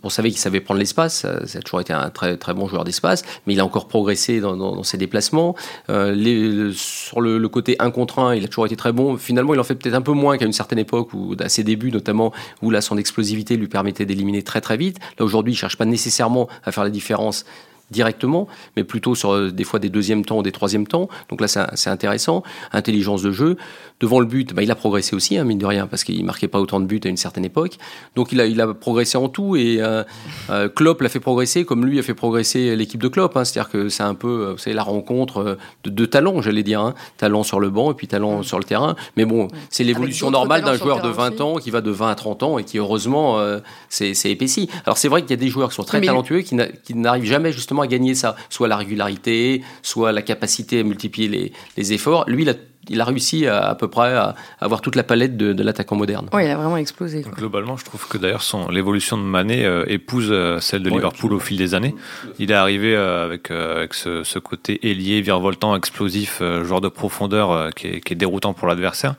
on 0.03 0.09
savait 0.09 0.29
qu'il 0.29 0.39
savait 0.39 0.59
prendre 0.59 0.79
l'espace. 0.79 1.25
Ça, 1.45 1.59
a 1.59 1.61
toujours 1.61 1.81
été 1.81 1.93
un 1.93 2.09
très, 2.09 2.37
très 2.37 2.53
bon 2.53 2.67
joueur 2.67 2.83
d'espace, 2.83 3.23
mais 3.45 3.53
il 3.53 3.59
a 3.59 3.65
encore 3.65 3.87
progressé 3.87 4.39
dans, 4.39 4.83
ses 4.83 4.97
déplacements. 4.97 5.55
Euh, 5.89 6.71
sur 6.73 7.21
le, 7.21 7.37
le 7.37 7.49
côté 7.49 7.75
1 7.79 7.91
contre 7.91 8.19
1, 8.19 8.35
il 8.35 8.43
a 8.43 8.47
toujours 8.47 8.65
été 8.65 8.75
très 8.75 8.91
bon. 8.91 9.17
Finalement, 9.17 9.53
il 9.53 9.59
en 9.59 9.63
fait 9.63 9.75
peut-être 9.75 9.95
un 9.95 10.01
peu 10.01 10.13
moins 10.13 10.37
qu'à 10.37 10.45
une 10.45 10.53
certaine 10.53 10.79
époque, 10.79 11.13
ou 11.13 11.35
à 11.39 11.49
ses 11.49 11.63
débuts 11.63 11.91
notamment, 11.91 12.33
où 12.61 12.69
là, 12.69 12.80
son 12.81 12.97
explosivité 12.97 13.57
lui 13.57 13.67
permettait 13.67 14.05
d'éliminer 14.05 14.43
très 14.43 14.61
très 14.61 14.77
vite. 14.77 14.99
Là, 15.17 15.25
aujourd'hui, 15.25 15.53
il 15.53 15.55
cherche 15.55 15.77
pas 15.77 15.85
nécessairement 15.85 16.47
à 16.63 16.71
faire 16.71 16.83
la 16.83 16.89
différence 16.89 17.45
directement, 17.91 18.47
mais 18.75 18.83
plutôt 18.83 19.15
sur 19.15 19.33
euh, 19.33 19.51
des 19.51 19.63
fois 19.63 19.79
des 19.79 19.89
deuxièmes 19.89 20.25
temps 20.25 20.39
ou 20.39 20.43
des 20.43 20.51
troisièmes 20.51 20.87
temps. 20.87 21.09
Donc 21.29 21.41
là, 21.41 21.47
c'est 21.47 21.61
c'est 21.75 21.89
intéressant. 21.89 22.43
Intelligence 22.73 23.21
de 23.21 23.31
jeu. 23.31 23.57
Devant 23.99 24.19
le 24.19 24.25
but, 24.25 24.53
bah, 24.55 24.63
il 24.63 24.71
a 24.71 24.75
progressé 24.75 25.15
aussi, 25.15 25.37
hein, 25.37 25.43
mine 25.43 25.59
de 25.59 25.65
rien, 25.65 25.85
parce 25.85 26.03
qu'il 26.03 26.25
marquait 26.25 26.47
pas 26.47 26.59
autant 26.59 26.79
de 26.79 26.85
buts 26.85 26.99
à 27.03 27.07
une 27.07 27.17
certaine 27.17 27.45
époque. 27.45 27.77
Donc 28.15 28.31
il 28.31 28.41
a, 28.41 28.45
il 28.47 28.59
a 28.59 28.73
progressé 28.73 29.17
en 29.17 29.29
tout 29.29 29.55
et 29.55 29.77
euh, 29.79 30.03
euh, 30.49 30.69
Klopp 30.69 31.01
l'a 31.01 31.09
fait 31.09 31.19
progresser 31.19 31.65
comme 31.65 31.85
lui 31.85 31.99
a 31.99 32.01
fait 32.03 32.15
progresser 32.15 32.75
l'équipe 32.75 33.01
de 33.01 33.07
Klopp. 33.07 33.37
hein. 33.37 33.43
C'est-à-dire 33.45 33.69
que 33.69 33.89
c'est 33.89 34.01
un 34.03 34.15
peu, 34.15 34.55
savez, 34.57 34.75
la 34.75 34.81
rencontre 34.83 35.57
de 35.83 35.89
deux 35.91 36.07
talents, 36.07 36.41
j'allais 36.41 36.63
dire. 36.63 36.81
Hein. 36.81 36.95
Talent 37.17 37.43
sur 37.43 37.59
le 37.59 37.69
banc 37.69 37.91
et 37.91 37.93
puis 37.93 38.07
talent 38.07 38.41
sur 38.41 38.57
le 38.57 38.63
terrain. 38.63 38.95
Mais 39.17 39.25
bon, 39.25 39.49
c'est 39.69 39.83
l'évolution 39.83 40.31
normale 40.31 40.63
d'un 40.63 40.75
joueur 40.75 40.97
de 40.97 41.11
terrain 41.11 41.29
20 41.29 41.33
aussi. 41.33 41.41
ans 41.43 41.55
qui 41.57 41.69
va 41.69 41.81
de 41.81 41.91
20 41.91 42.09
à 42.09 42.15
30 42.15 42.43
ans 42.43 42.57
et 42.57 42.63
qui, 42.63 42.79
heureusement, 42.79 43.37
euh, 43.39 43.59
c'est 43.89 44.13
c'est 44.15 44.31
épaissi. 44.31 44.67
Alors 44.85 44.97
c'est 44.97 45.09
vrai 45.09 45.21
qu'il 45.21 45.29
y 45.31 45.33
a 45.33 45.37
des 45.37 45.49
joueurs 45.49 45.69
qui 45.69 45.75
sont 45.75 45.83
très 45.83 45.99
Mais- 45.99 46.07
talentueux 46.07 46.41
qui 46.41 46.55
n'arrivent 46.95 47.25
jamais 47.25 47.51
justement 47.51 47.80
à 47.81 47.87
gagner 47.87 48.15
ça. 48.15 48.35
Soit 48.49 48.67
la 48.67 48.77
régularité, 48.77 49.63
soit 49.81 50.11
la 50.11 50.21
capacité 50.21 50.79
à 50.79 50.83
multiplier 50.83 51.27
les, 51.27 51.51
les 51.77 51.93
efforts. 51.93 52.25
Lui, 52.27 52.43
il 52.43 52.49
a, 52.49 52.53
il 52.89 52.99
a 52.99 53.05
réussi 53.05 53.45
à, 53.45 53.59
à 53.69 53.75
peu 53.75 53.87
près 53.87 54.13
à 54.15 54.35
avoir 54.59 54.81
toute 54.81 54.95
la 54.95 55.03
palette 55.03 55.37
de, 55.37 55.53
de 55.53 55.63
l'attaquant 55.63 55.95
moderne. 55.95 56.29
Ouais, 56.33 56.47
il 56.47 56.51
a 56.51 56.55
vraiment 56.57 56.77
explosé. 56.77 57.21
quoi. 57.21 57.31
Globalement, 57.33 57.77
je 57.77 57.85
trouve 57.85 58.07
que 58.07 58.17
d'ailleurs 58.17 58.41
son 58.41 58.69
l'évolution 58.69 59.17
de 59.17 59.23
Mané 59.23 59.65
euh, 59.65 59.85
épouse 59.87 60.29
euh, 60.31 60.59
celle 60.59 60.81
de 60.81 60.89
Ouais, 60.89 60.95
Liverpool 60.97 61.33
au 61.33 61.39
fil 61.39 61.57
des 61.57 61.75
années. 61.75 61.93
Il 62.39 62.51
est 62.51 62.55
arrivé 62.55 62.95
euh, 62.95 63.23
avec 63.25 63.51
euh, 63.51 63.77
avec 63.77 63.93
ce, 63.93 64.23
ce 64.23 64.39
côté 64.39 64.89
ailier, 64.89 65.21
virevoltant, 65.21 65.75
explosif, 65.75 66.39
euh, 66.41 66.63
joueur 66.63 66.81
de 66.81 66.89
profondeur 66.89 67.51
euh, 67.51 67.69
qui, 67.69 67.87
est, 67.87 68.01
qui 68.01 68.13
est 68.13 68.15
déroutant 68.15 68.53
pour 68.53 68.67
l'adversaire. 68.67 69.13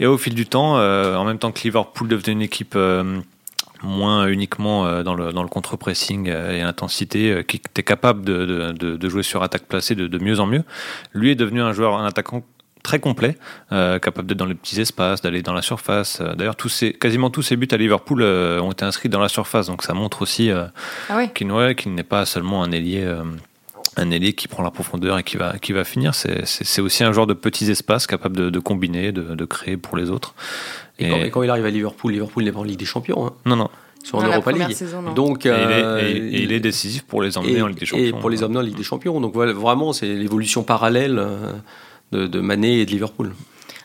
Et 0.00 0.06
au 0.06 0.16
fil 0.16 0.34
du 0.34 0.46
temps, 0.46 0.78
euh, 0.78 1.14
en 1.16 1.24
même 1.24 1.38
temps 1.38 1.52
que 1.52 1.60
Liverpool 1.62 2.08
devenait 2.08 2.32
une 2.32 2.42
équipe 2.42 2.74
euh, 2.76 3.20
moins 3.82 4.26
uniquement 4.26 4.86
euh, 4.86 5.02
dans 5.02 5.14
le, 5.14 5.32
dans 5.32 5.42
le 5.42 5.48
contre-pressing 5.48 6.28
euh, 6.28 6.56
et 6.56 6.62
l'intensité, 6.62 7.32
euh, 7.32 7.42
qui 7.42 7.56
était 7.56 7.82
capable 7.82 8.24
de, 8.24 8.46
de, 8.46 8.72
de, 8.72 8.96
de 8.96 9.08
jouer 9.08 9.22
sur 9.22 9.42
attaque 9.42 9.64
placée 9.64 9.94
de, 9.94 10.06
de 10.06 10.18
mieux 10.18 10.40
en 10.40 10.46
mieux. 10.46 10.64
Lui 11.12 11.30
est 11.30 11.34
devenu 11.34 11.60
un 11.62 11.72
joueur, 11.72 11.96
un 11.96 12.06
attaquant 12.06 12.42
très 12.82 12.98
complet, 12.98 13.36
euh, 13.70 13.98
capable 14.00 14.26
d'être 14.26 14.38
dans 14.38 14.46
les 14.46 14.56
petits 14.56 14.80
espaces, 14.80 15.22
d'aller 15.22 15.42
dans 15.42 15.52
la 15.52 15.62
surface. 15.62 16.20
D'ailleurs, 16.36 16.56
tous 16.56 16.68
ces, 16.68 16.92
quasiment 16.92 17.30
tous 17.30 17.42
ses 17.42 17.56
buts 17.56 17.68
à 17.70 17.76
Liverpool 17.76 18.22
euh, 18.22 18.60
ont 18.60 18.72
été 18.72 18.84
inscrits 18.84 19.08
dans 19.08 19.20
la 19.20 19.28
surface, 19.28 19.68
donc 19.68 19.82
ça 19.82 19.94
montre 19.94 20.22
aussi 20.22 20.50
euh, 20.50 20.64
Ah 21.08 21.24
qu'il 21.28 21.52
ouais, 21.52 21.76
n'est 21.86 22.02
pas 22.02 22.26
seulement 22.26 22.64
un 22.64 22.72
ailier. 22.72 23.06
un 23.96 24.10
ailier 24.10 24.32
qui 24.32 24.48
prend 24.48 24.62
la 24.62 24.70
profondeur 24.70 25.18
et 25.18 25.22
qui 25.22 25.36
va, 25.36 25.58
qui 25.58 25.72
va 25.72 25.84
finir, 25.84 26.14
c'est 26.14 26.80
aussi 26.80 27.04
un 27.04 27.12
joueur 27.12 27.26
de 27.26 27.34
petits 27.34 27.70
espaces 27.70 28.06
capable 28.06 28.36
de, 28.36 28.48
de 28.48 28.58
combiner, 28.58 29.12
de, 29.12 29.34
de 29.34 29.44
créer 29.44 29.76
pour 29.76 29.98
les 29.98 30.08
autres. 30.08 30.34
Et, 30.98 31.08
quand, 31.08 31.16
et 31.16 31.30
quand 31.30 31.42
il 31.42 31.50
arrive 31.50 31.64
à 31.66 31.70
Liverpool, 31.70 32.12
Liverpool 32.12 32.44
n'est 32.44 32.52
pas 32.52 32.60
en 32.60 32.64
Ligue 32.64 32.78
des 32.78 32.84
Champions. 32.84 33.26
Hein. 33.26 33.32
non, 33.46 33.56
non. 33.56 33.68
Ils 34.04 34.08
sont 34.08 34.16
en 34.18 34.26
Europa 34.26 34.50
League. 34.52 34.72
saison. 34.72 35.00
Donc, 35.14 35.46
Et 35.46 35.48
il, 35.48 35.52
euh, 35.54 35.98
est, 36.00 36.12
et- 36.12 36.16
et 36.16 36.42
il 36.42 36.52
est 36.52 36.58
décisif 36.60 37.02
pour 37.04 37.22
les 37.22 37.38
emmener 37.38 37.58
et- 37.58 37.62
en 37.62 37.68
Ligue 37.68 37.78
des 37.78 37.86
Champions. 37.86 38.04
Et 38.04 38.10
pour 38.12 38.30
les 38.30 38.42
emmener 38.42 38.58
en 38.58 38.62
Ligue 38.62 38.76
des 38.76 38.82
Champions. 38.82 39.20
Donc 39.20 39.32
voilà, 39.34 39.52
vraiment, 39.52 39.92
c'est 39.92 40.06
l'évolution 40.06 40.64
parallèle 40.64 41.18
euh, 41.18 41.52
de, 42.10 42.26
de 42.26 42.40
Mané 42.40 42.80
et 42.80 42.86
de 42.86 42.90
Liverpool. 42.90 43.32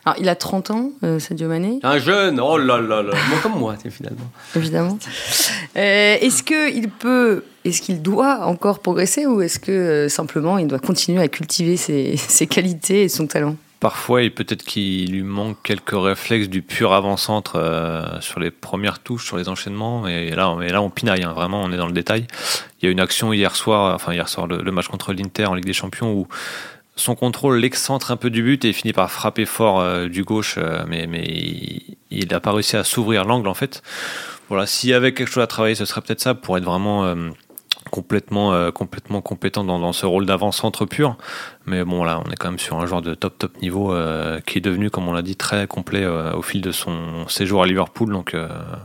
Alors, 0.04 0.16
il 0.20 0.28
a 0.28 0.34
30 0.34 0.70
ans, 0.70 0.90
euh, 1.04 1.18
Sadio 1.18 1.48
Mané, 1.48 1.78
Un 1.82 1.98
jeune, 1.98 2.40
oh 2.40 2.56
là 2.56 2.80
là 2.80 3.02
là, 3.02 3.12
moi 3.28 3.38
comme 3.42 3.58
moi, 3.58 3.76
finalement. 3.90 4.30
évidemment. 4.56 4.98
Euh, 5.76 6.16
est-ce 6.20 6.42
qu'il 6.42 6.88
peut, 6.88 7.44
est-ce 7.64 7.82
qu'il 7.82 8.00
doit 8.02 8.46
encore 8.46 8.78
progresser 8.80 9.26
ou 9.26 9.40
est-ce 9.42 9.58
que 9.58 9.70
euh, 9.70 10.08
simplement 10.08 10.56
il 10.58 10.66
doit 10.66 10.78
continuer 10.78 11.20
à 11.20 11.28
cultiver 11.28 11.76
ses, 11.76 12.16
ses 12.16 12.46
qualités 12.46 13.02
et 13.04 13.08
son 13.08 13.26
talent? 13.26 13.56
Parfois, 13.80 14.22
et 14.22 14.30
peut-être 14.30 14.64
qu'il 14.64 15.12
lui 15.12 15.22
manque 15.22 15.56
quelques 15.62 15.94
réflexes 15.94 16.48
du 16.48 16.62
pur 16.62 16.92
avant-centre 16.92 17.52
euh, 17.56 18.20
sur 18.20 18.40
les 18.40 18.50
premières 18.50 18.98
touches, 18.98 19.24
sur 19.24 19.36
les 19.36 19.48
enchaînements. 19.48 20.08
Et 20.08 20.30
là, 20.30 20.56
et 20.62 20.70
là, 20.70 20.82
on 20.82 20.90
pinaille, 20.90 21.22
hein, 21.22 21.32
vraiment, 21.32 21.62
on 21.62 21.70
est 21.70 21.76
dans 21.76 21.86
le 21.86 21.92
détail. 21.92 22.26
Il 22.80 22.86
y 22.86 22.88
a 22.88 22.90
une 22.90 22.98
action 22.98 23.32
hier 23.32 23.54
soir, 23.54 23.94
enfin 23.94 24.12
hier 24.12 24.28
soir, 24.28 24.48
le, 24.48 24.72
match 24.72 24.88
contre 24.88 25.12
l'Inter 25.12 25.46
en 25.46 25.54
Ligue 25.54 25.64
des 25.64 25.72
Champions, 25.72 26.12
où 26.12 26.26
son 26.96 27.14
contrôle 27.14 27.58
l'excentre 27.58 28.10
un 28.10 28.16
peu 28.16 28.30
du 28.30 28.42
but 28.42 28.64
et 28.64 28.68
il 28.68 28.74
finit 28.74 28.92
par 28.92 29.12
frapper 29.12 29.46
fort 29.46 29.78
euh, 29.78 30.08
du 30.08 30.24
gauche, 30.24 30.56
euh, 30.58 30.82
mais, 30.88 31.06
mais 31.06 31.22
il 32.10 32.28
n'a 32.28 32.40
pas 32.40 32.50
réussi 32.50 32.76
à 32.76 32.82
s'ouvrir 32.82 33.24
l'angle 33.24 33.46
en 33.46 33.54
fait. 33.54 33.84
Voilà, 34.48 34.66
s'il 34.66 34.90
y 34.90 34.94
avait 34.94 35.14
quelque 35.14 35.30
chose 35.30 35.44
à 35.44 35.46
travailler, 35.46 35.76
ce 35.76 35.84
serait 35.84 36.00
peut-être 36.00 36.20
ça 36.20 36.34
pour 36.34 36.58
être 36.58 36.64
vraiment 36.64 37.14
complètement, 37.98 38.52
euh, 38.52 38.70
complètement 38.70 39.20
compétent 39.20 39.64
dans, 39.64 39.92
ce 39.92 40.06
rôle 40.06 40.24
d'avant-centre 40.24 40.84
pur. 40.86 41.16
Mais 41.66 41.82
bon, 41.82 42.04
là, 42.04 42.22
on 42.24 42.30
est 42.30 42.36
quand 42.36 42.48
même 42.48 42.58
sur 42.60 42.78
un 42.78 42.86
joueur 42.86 43.02
de 43.02 43.14
top 43.14 43.36
top 43.38 43.60
niveau 43.60 43.92
euh, 43.92 44.38
qui 44.46 44.58
est 44.58 44.60
devenu, 44.60 44.88
comme 44.88 45.08
on 45.08 45.12
l'a 45.12 45.22
dit, 45.22 45.34
très 45.34 45.66
complet 45.66 46.04
euh, 46.04 46.32
au 46.34 46.42
fil 46.42 46.60
de 46.60 46.70
son 46.70 47.26
séjour 47.26 47.64
à 47.64 47.66
Liverpool. 47.66 48.12
Donc 48.12 48.36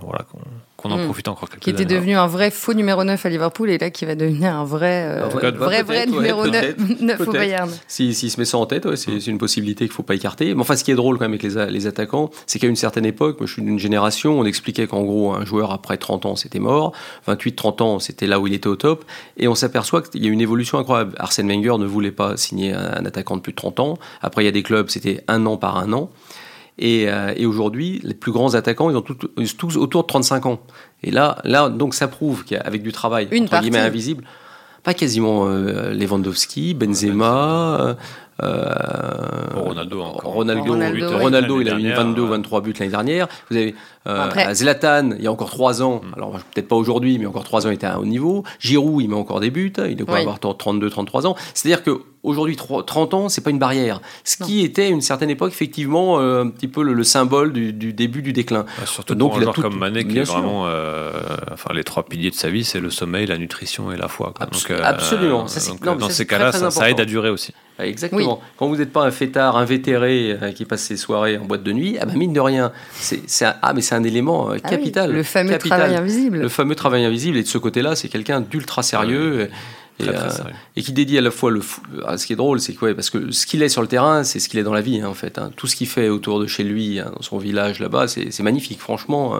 voilà, 0.02 0.26
qu'on 0.84 0.92
en 0.92 0.98
Mm. 1.00 1.06
profite 1.06 1.28
encore 1.30 1.50
quelques 1.50 1.64
Qui 1.64 1.70
était 1.72 1.82
années. 1.86 1.96
devenu 1.96 2.16
un 2.16 2.28
vrai 2.28 2.52
faux 2.52 2.74
numéro 2.74 3.04
9 3.04 3.26
à 3.26 3.30
Liverpool 3.30 3.70
et 3.72 3.78
là 3.78 3.90
qui 3.90 4.06
va 4.06 4.14
devenir 4.16 4.54
un 4.56 4.66
vrai, 4.66 5.06
euh, 5.08 5.26
Un 5.26 5.30
vrai- 5.30 5.52
vrai, 5.52 5.84
ouais, 5.84 6.06
numéro 6.06 6.46
9, 6.46 6.76
peut-être, 6.76 7.02
9 7.02 7.22
au. 7.28 7.32
Bayern. 7.32 7.72
S'il 7.88 8.14
s'il 8.14 8.30
se 8.30 8.40
met 8.40 8.46
ça 8.46 8.58
en 8.58 8.66
tête, 8.66 8.86
ouais, 8.86 8.96
c'est 8.98 9.18
une 9.28 9.38
possibilité 9.38 9.86
qu'il 9.86 9.92
ne 9.92 9.96
faut 9.96 10.04
pas 10.04 10.16
écarter. 10.16 10.54
Mais 10.54 10.62
enfin, 10.62 10.76
ce 10.76 10.84
qui 10.84 10.92
est 10.92 10.96
drôle 10.96 11.18
quand 11.18 11.24
même 11.28 11.32
avec 11.40 11.44
les, 11.44 11.72
les 11.72 11.88
attaquants, 11.88 12.30
c'est 12.46 12.60
qu'à 12.60 12.68
une 12.68 12.76
certaine 12.76 13.06
époque, 13.06 13.40
moi 13.40 13.48
je 13.48 13.54
suis 13.54 13.62
d'une 13.62 13.80
génération, 13.80 14.40
on 14.40 14.46
expliquait 14.46 14.86
qu'en 14.88 15.02
gros, 15.04 15.34
un 15.34 15.46
joueur 15.46 15.72
après 15.72 15.98
30 15.98 16.26
ans, 16.26 16.36
c'était 16.36 16.60
mort. 16.60 16.92
28-30 17.28 17.82
ans, 17.82 18.00
c'était 18.00 18.28
là 18.28 18.40
où 18.40 18.48
il 18.48 18.54
était 18.54 18.68
au 18.68 18.76
top. 18.76 19.06
Et 19.38 19.48
on 19.48 19.56
s'aperçoit 19.56 20.02
qu'il 20.02 20.24
y 20.24 20.28
a 20.28 20.32
une 20.32 20.42
évolution 20.42 20.78
incroyable. 20.78 21.14
Arsène 21.18 21.48
Wenger 21.48 21.78
ne 21.80 21.86
voulait 21.86 22.12
pas 22.12 22.38
signer 22.38 22.74
un, 22.74 22.94
un 22.98 23.06
attaquant 23.06 23.38
de 23.38 23.42
plus 23.42 23.54
de 23.54 23.58
30 23.58 23.80
ans. 23.80 23.98
Après, 24.22 24.44
il 24.44 24.46
y 24.46 24.50
a 24.50 24.52
des 24.52 24.64
clubs, 24.64 24.90
c'était 24.90 25.24
un 25.28 25.46
an 25.46 25.58
par 25.58 25.78
un 25.78 25.94
an. 25.94 26.10
Et, 26.80 27.06
euh, 27.08 27.34
et 27.36 27.46
aujourd'hui, 27.46 28.00
les 28.04 28.14
plus 28.16 28.32
grands 28.32 28.56
attaquants, 28.56 28.90
ils 28.90 28.96
ont 28.98 29.02
tout- 29.02 29.18
ils 29.38 29.48
sont 29.48 29.58
tous 29.58 29.78
autour 29.78 30.04
de 30.04 30.08
35 30.08 30.46
ans. 30.48 30.60
Et 31.04 31.12
là, 31.12 31.38
là 31.44 31.70
donc 31.70 31.94
ça 31.94 32.08
prouve 32.08 32.44
qu'avec 32.46 32.82
du 32.82 32.92
travail, 32.92 33.28
Une 33.32 33.44
entre 33.44 33.60
guillemets, 33.62 33.78
invisible, 33.80 34.24
pas 34.84 34.94
quasiment 34.94 35.46
Lewandowski, 35.46 36.74
Benzema. 36.74 37.96
Ronaldo 39.56 40.02
encore. 40.02 40.34
Ronaldo, 40.34 40.74
Ronaldo, 41.20 41.62
il 41.62 41.70
a 41.70 41.76
mis 41.76 41.84
22 41.92 42.22
ou 42.24 42.28
23 42.28 42.62
buts 42.62 42.74
l'année 42.80 42.92
dernière. 42.92 43.28
Vous 43.50 43.58
avez 43.58 43.76
Zlatan, 44.54 45.12
il 45.18 45.24
y 45.24 45.28
a 45.28 45.32
encore 45.32 45.50
3 45.50 45.82
ans, 45.82 46.02
mm. 46.04 46.14
alors 46.16 46.32
peut-être 46.54 46.68
pas 46.68 46.76
aujourd'hui, 46.76 47.18
mais 47.20 47.26
encore 47.26 47.44
3 47.44 47.68
ans, 47.68 47.70
il 47.70 47.76
était 47.76 47.88
à 47.88 47.96
un 47.96 47.98
haut 47.98 48.06
niveau. 48.06 48.44
Giroud, 48.60 49.02
il 49.04 49.10
met 49.10 49.16
encore 49.16 49.40
des 49.40 49.52
buts, 49.52 49.74
il 49.88 49.96
doit 49.96 50.18
avoir 50.18 50.40
32, 50.40 50.90
33 50.90 51.28
ans. 51.28 51.36
C'est-à-dire 51.54 51.84
que 51.84 52.02
aujourd'hui 52.24 52.56
30 52.56 53.14
ans, 53.14 53.30
c'est 53.30 53.42
pas 53.42 53.50
une 53.50 53.60
barrière. 53.60 54.02
Ce 54.24 54.42
qui 54.42 54.64
était 54.64 54.84
à 54.84 54.88
une 54.88 55.02
certaine 55.02 55.30
époque 55.30 55.52
effectivement 55.52 56.20
un 56.20 56.50
petit 56.50 56.68
peu 56.68 56.82
le, 56.82 57.04
symbole 57.04 57.54
du, 57.54 57.94
début 57.94 58.22
du 58.22 58.34
déclin. 58.34 58.66
Ah, 58.82 58.86
surtout 58.86 59.16
Donc, 59.16 59.32
pour 59.32 59.40
un 59.40 59.44
joueur 59.44 59.56
comme 59.56 59.78
Mané 59.78 60.06
qui 60.06 60.18
est 60.18 60.24
vraiment, 60.24 60.64
enfin 61.52 61.74
les 61.74 61.84
trois 61.84 62.04
piliers 62.04 62.32
de 62.32 62.36
sa 62.36 62.50
vie, 62.50 62.64
c'est 62.64 62.80
le 62.80 62.90
sommeil, 62.90 63.28
la 63.28 63.38
nutrition 63.38 63.92
et 63.92 63.98
la 63.98 64.08
foi. 64.08 64.34
Absolument. 64.40 65.46
dans 65.96 66.10
ces 66.10 66.26
cas-là, 66.26 66.52
ça, 66.52 66.90
aide 66.90 67.00
à 67.00 67.06
durer 67.06 67.30
aussi. 67.30 67.54
Exactement. 67.80 68.40
Quand 68.58 68.68
vous 68.68 68.78
n'êtes 68.78 68.94
pas 68.94 69.04
un 69.04 69.12
fêtard 69.12 69.58
invétéré 69.58 70.38
qui 70.56 70.66
passe 70.66 70.84
ses 70.84 70.98
soirées 70.98 71.38
en 71.38 71.46
boîte 71.46 71.64
de 71.64 71.74
nuit, 71.74 71.98
ah 72.00 72.06
bah 72.06 72.14
mine 72.16 72.34
de 72.34 72.40
rien, 72.40 72.72
c'est 72.94 73.24
ah 73.62 73.74
mais 73.74 73.82
c'est 73.82 73.93
un 73.94 74.04
élément 74.04 74.52
euh, 74.52 74.58
ah 74.64 74.70
capital. 74.70 75.12
le 75.12 75.24
fameux 75.24 75.58
travail 75.58 75.96
invisible. 75.96 76.40
Le 76.40 76.50
fameux 76.50 76.76
travail 76.76 77.06
invisible. 77.06 77.38
Et 77.38 77.44
de 77.44 77.48
ce 77.48 77.58
côté-là, 77.58 77.96
c'est 77.96 78.10
quelqu'un 78.10 78.42
d'ultra 78.42 78.84
sérieux. 78.84 79.50
Euh, 80.02 80.30
et, 80.76 80.82
qui 80.82 80.92
dédie 80.92 81.20
à 81.20 81.22
la 81.22 81.30
fois 81.30 81.52
le 81.52 81.62
ah, 82.08 82.18
ce 82.18 82.26
qui 82.26 82.34
est 82.34 82.36
drôle 82.36 82.60
c'est 82.60 82.74
que 82.74 82.94
parce 82.94 83.12
que 83.12 83.32
ce 83.32 83.46
qu'il 83.46 83.62
est 83.62 83.70
sur 83.70 83.82
le 83.82 83.88
terrain 83.88 84.24
c'est 84.24 84.40
ce 84.40 84.50
qu'il 84.50 84.60
est 84.60 84.64
dans 84.64 84.74
la 84.74 84.82
vie 84.82 85.00
hein, 85.00 85.08
en 85.08 85.14
fait 85.14 85.38
hein. 85.38 85.52
tout 85.56 85.68
ce 85.68 85.76
qu'il 85.76 85.88
fait 85.88 86.10
autour 86.10 86.40
de 86.40 86.48
chez 86.48 86.64
lui 86.64 87.00
hein, 87.00 87.12
dans 87.16 87.22
son 87.22 87.38
village 87.38 87.80
là-bas 87.80 88.08
c'est 88.08 88.40
magnifique 88.42 88.80
franchement 88.80 89.40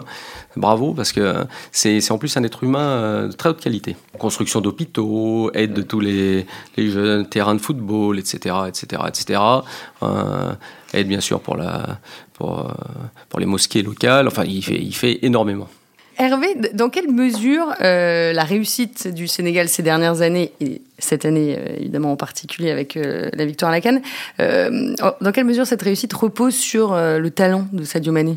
bravo 0.56 0.94
parce 0.94 1.10
que 1.10 1.44
c'est 1.72 2.08
en 2.12 2.18
plus 2.18 2.36
un 2.36 2.44
être 2.44 2.62
humain 2.62 2.78
euh, 2.78 3.28
de 3.28 3.32
très 3.32 3.48
haute 3.48 3.60
qualité. 3.60 3.96
Construction 4.16 4.60
d'hôpitaux 4.60 5.50
aide 5.54 5.72
de 5.72 5.82
tous 5.82 5.98
les, 5.98 6.46
les, 6.76 6.88
jeunes 6.88 7.28
terrains 7.28 7.56
de 7.56 7.60
football 7.60 8.20
etc 8.20 8.54
etc 8.68 9.02
etc 9.08 9.40
aide 10.92 11.08
bien 11.08 11.20
sûr 11.20 11.40
pour 11.40 11.56
la 11.56 11.98
pour, 12.34 12.72
pour 13.28 13.40
les 13.40 13.46
mosquées 13.46 13.82
locales. 13.82 14.28
Enfin 14.28 14.44
il 14.44 14.62
fait 14.62 14.80
il 14.80 14.94
fait 14.94 15.18
énormément 15.22 15.68
Hervé, 16.16 16.54
dans 16.74 16.90
quelle 16.90 17.10
mesure 17.10 17.74
euh, 17.80 18.32
la 18.32 18.44
réussite 18.44 19.08
du 19.08 19.26
Sénégal 19.26 19.68
ces 19.68 19.82
dernières 19.82 20.20
années, 20.22 20.52
et 20.60 20.80
cette 20.98 21.24
année 21.24 21.56
euh, 21.58 21.76
évidemment 21.76 22.12
en 22.12 22.16
particulier 22.16 22.70
avec 22.70 22.96
euh, 22.96 23.30
la 23.32 23.44
victoire 23.44 23.70
à 23.70 23.74
la 23.74 23.80
Cannes, 23.80 24.02
dans 24.38 25.32
quelle 25.32 25.44
mesure 25.44 25.66
cette 25.66 25.82
réussite 25.82 26.12
repose 26.12 26.54
sur 26.54 26.94
le 26.94 27.30
talent 27.30 27.66
de 27.72 27.84
Sadio 27.84 28.12
Mané? 28.12 28.36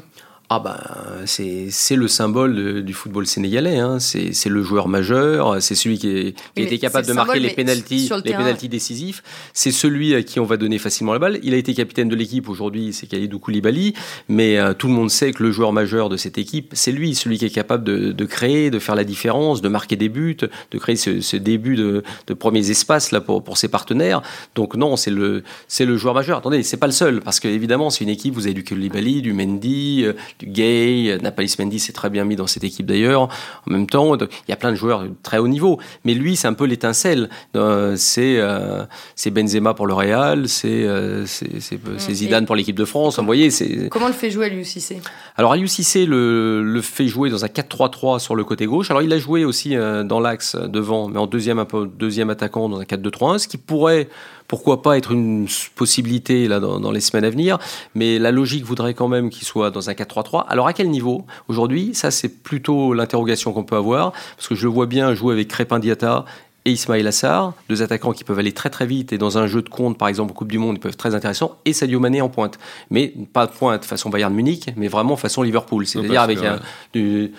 Ah 0.49 0.59
ben, 0.59 0.77
c'est 1.25 1.95
le 1.97 2.07
symbole 2.07 2.81
du 2.81 2.93
football 2.93 3.27
sénégalais. 3.27 3.79
Hein. 3.79 3.99
C'est 3.99 4.45
le 4.47 4.63
joueur 4.63 4.87
majeur. 4.87 5.61
C'est 5.61 5.75
celui 5.75 5.99
qui, 5.99 6.09
est, 6.09 6.35
qui 6.55 6.61
était 6.63 6.77
capable 6.77 7.05
de 7.05 7.11
marquer 7.11 7.39
les 7.39 7.49
pénalties, 7.49 8.09
les 8.23 8.31
pénalties 8.31 8.69
décisifs. 8.69 9.23
C'est 9.53 9.71
celui 9.71 10.15
à 10.15 10.23
qui 10.23 10.39
on 10.39 10.45
va 10.45 10.55
donner 10.55 10.77
facilement 10.77 11.11
la 11.11 11.19
balle. 11.19 11.39
Il 11.43 11.53
a 11.53 11.57
été 11.57 11.73
capitaine 11.73 12.07
de 12.07 12.15
l'équipe 12.15 12.47
aujourd'hui. 12.47 12.93
C'est 12.93 13.07
Khalidou 13.07 13.39
Koulibaly. 13.39 13.93
Mais 14.29 14.57
euh, 14.57 14.73
tout 14.73 14.87
le 14.87 14.93
monde 14.93 15.11
sait 15.11 15.33
que 15.33 15.43
le 15.43 15.51
joueur 15.51 15.73
majeur 15.73 16.07
de 16.07 16.15
cette 16.15 16.37
équipe, 16.37 16.71
c'est 16.73 16.93
lui, 16.93 17.13
celui 17.13 17.37
qui 17.37 17.45
est 17.45 17.49
capable 17.49 17.83
de, 17.83 18.13
de, 18.13 18.25
créer, 18.25 18.71
de 18.71 18.79
faire 18.79 18.95
la 18.95 19.03
différence, 19.03 19.61
de 19.61 19.67
marquer 19.67 19.97
des 19.97 20.07
buts, 20.07 20.37
de 20.71 20.77
créer 20.77 20.95
ce, 20.95 21.19
ce 21.19 21.35
début 21.35 21.75
de, 21.75 22.03
de, 22.27 22.33
premiers 22.33 22.69
espaces 22.69 23.11
là 23.11 23.19
pour, 23.19 23.43
pour 23.43 23.57
ses 23.57 23.67
partenaires. 23.67 24.21
Donc 24.55 24.75
non, 24.75 24.95
c'est 24.95 25.11
le 25.11 25.43
c'est 25.67 25.85
le 25.85 25.97
joueur 25.97 26.13
majeur. 26.13 26.37
Attendez, 26.37 26.63
c'est 26.63 26.77
pas 26.77 26.87
le 26.87 26.93
seul 26.93 27.19
parce 27.19 27.41
que 27.41 27.49
évidemment 27.49 27.89
c'est 27.89 28.05
une 28.05 28.09
équipe. 28.09 28.33
Vous 28.33 28.45
avez 28.45 28.53
du 28.53 28.63
Koulibaly, 28.63 29.21
du 29.21 29.33
Mendy 29.33 30.05
euh, 30.05 30.13
du 30.39 30.47
Gay, 30.47 31.17
Napalis 31.21 31.55
Mendy 31.59 31.79
s'est 31.79 31.93
très 31.93 32.09
bien 32.09 32.23
mis 32.23 32.35
dans 32.35 32.47
cette 32.47 32.63
équipe 32.63 32.85
d'ailleurs. 32.85 33.23
En 33.67 33.71
même 33.71 33.87
temps, 33.87 34.15
il 34.15 34.27
y 34.49 34.51
a 34.51 34.55
plein 34.55 34.71
de 34.71 34.75
joueurs 34.75 35.03
de 35.03 35.11
très 35.23 35.37
haut 35.37 35.47
niveau. 35.47 35.79
Mais 36.05 36.13
lui, 36.13 36.35
c'est 36.35 36.47
un 36.47 36.53
peu 36.53 36.65
l'étincelle. 36.65 37.29
Euh, 37.55 37.95
euh, 38.17 38.85
c'est 39.15 39.31
Benzema 39.31 39.73
pour 39.73 39.87
le 39.87 39.93
Real, 39.93 40.47
c'est 40.47 40.83
euh, 40.83 41.23
mm. 41.23 41.99
Zidane 41.99 42.45
pour 42.45 42.55
l'équipe 42.55 42.75
de 42.75 42.85
France. 42.85 43.19
Vous 43.19 43.25
voyez, 43.25 43.49
Comment 43.89 44.07
le 44.07 44.13
fait 44.13 44.29
jouer 44.29 44.47
Aliou 44.47 44.63
Cissé 44.63 45.01
Alors 45.35 45.53
Aliou 45.53 45.67
Cissé 45.67 46.05
le, 46.05 46.63
le 46.63 46.81
fait 46.81 47.07
jouer 47.07 47.29
dans 47.29 47.45
un 47.45 47.47
4-3-3 47.47 48.19
sur 48.19 48.35
le 48.35 48.43
côté 48.43 48.65
gauche. 48.65 48.89
Alors 48.91 49.01
il 49.01 49.11
a 49.13 49.19
joué 49.19 49.45
aussi 49.45 49.75
dans 49.75 50.19
l'axe 50.19 50.55
devant, 50.55 51.07
mais 51.07 51.19
en 51.19 51.27
deuxième, 51.27 51.59
un 51.59 51.65
peu, 51.65 51.87
deuxième 51.87 52.29
attaquant 52.29 52.69
dans 52.69 52.79
un 52.79 52.83
4-2-3-1, 52.83 53.39
ce 53.39 53.47
qui 53.47 53.57
pourrait 53.57 54.09
pourquoi 54.47 54.81
pas 54.81 54.97
être 54.97 55.11
une 55.11 55.47
possibilité 55.75 56.47
là 56.47 56.59
dans, 56.59 56.91
les 56.91 57.01
semaines 57.01 57.25
à 57.25 57.29
venir, 57.29 57.57
mais 57.95 58.17
la 58.17 58.31
logique 58.31 58.63
voudrait 58.63 58.93
quand 58.93 59.07
même 59.07 59.29
qu'il 59.29 59.45
soit 59.45 59.71
dans 59.71 59.89
un 59.89 59.93
4-3-3. 59.93 60.45
Alors 60.47 60.67
à 60.67 60.73
quel 60.73 60.89
niveau? 60.89 61.25
Aujourd'hui 61.47 61.93
Ça 61.93 62.11
c'est 62.11 62.29
plutôt 62.29 62.93
l'interrogation 62.93 63.53
qu'on 63.53 63.63
peut 63.63 63.75
avoir, 63.75 64.13
parce 64.35 64.47
que 64.47 64.55
je 64.55 64.63
le 64.63 64.69
vois 64.69 64.85
bien 64.85 65.13
jouer 65.13 65.33
avec 65.33 65.49
Crépin 65.49 65.79
Diata 65.79 66.25
et 66.67 66.71
Ismail 66.71 67.07
Assar, 67.07 67.53
deux 67.69 67.81
attaquants 67.81 68.11
qui 68.11 68.23
peuvent 68.23 68.39
aller 68.39 68.51
très 68.51 68.69
très 68.69 68.85
vite 68.85 69.13
et 69.13 69.17
dans 69.17 69.37
un 69.37 69.47
jeu 69.47 69.61
de 69.61 69.69
compte, 69.69 69.97
par 69.97 70.09
exemple, 70.09 70.31
en 70.31 70.35
Coupe 70.35 70.51
du 70.51 70.57
Monde, 70.57 70.75
ils 70.75 70.79
peuvent 70.79 70.91
être 70.91 70.97
très 70.97 71.15
intéressants, 71.15 71.57
et 71.63 71.71
Sadio 71.71 71.99
Mané 71.99 72.21
en 72.21 72.27
pointe. 72.27 72.59
Mais 72.89 73.13
pas 73.31 73.47
de 73.47 73.51
pointe 73.51 73.85
façon 73.85 74.09
Bayern 74.09 74.33
Munich, 74.33 74.69
mais 74.75 74.89
vraiment 74.89 75.15
façon 75.15 75.43
Liverpool. 75.43 75.87
C'est-à-dire 75.87 76.21
avec 76.21 76.39
un, 76.43 76.59
du, 76.93 77.31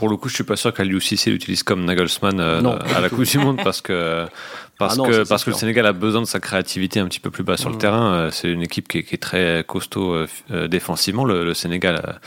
pour 0.00 0.08
le 0.08 0.16
coup, 0.16 0.30
je 0.30 0.34
suis 0.34 0.44
pas 0.44 0.56
sûr 0.56 0.72
qu'Aliou 0.72 0.98
Cissé 0.98 1.30
l'utilise 1.30 1.62
comme 1.62 1.84
Nagelsmann 1.84 2.40
euh, 2.40 2.62
à 2.96 3.00
la 3.02 3.10
Coupe 3.10 3.24
du 3.24 3.36
Monde 3.36 3.60
parce 3.62 3.82
que 3.82 4.24
parce 4.78 4.98
ah 4.98 5.06
que 5.06 5.28
parce 5.28 5.44
que 5.44 5.50
le 5.50 5.56
Sénégal 5.56 5.84
a 5.84 5.92
besoin 5.92 6.22
de 6.22 6.26
sa 6.26 6.40
créativité 6.40 7.00
un 7.00 7.06
petit 7.06 7.20
peu 7.20 7.30
plus 7.30 7.44
bas 7.44 7.58
sur 7.58 7.68
le 7.68 7.76
mm. 7.76 7.80
terrain. 7.80 8.14
Euh, 8.14 8.30
c'est 8.30 8.50
une 8.50 8.62
équipe 8.62 8.88
qui 8.88 8.96
est, 8.96 9.02
qui 9.02 9.16
est, 9.16 9.18
très 9.18 9.62
costaud 9.68 10.14
euh, 10.50 10.68
défensivement. 10.68 11.26
Le, 11.26 11.52
Sénégal 11.52 12.18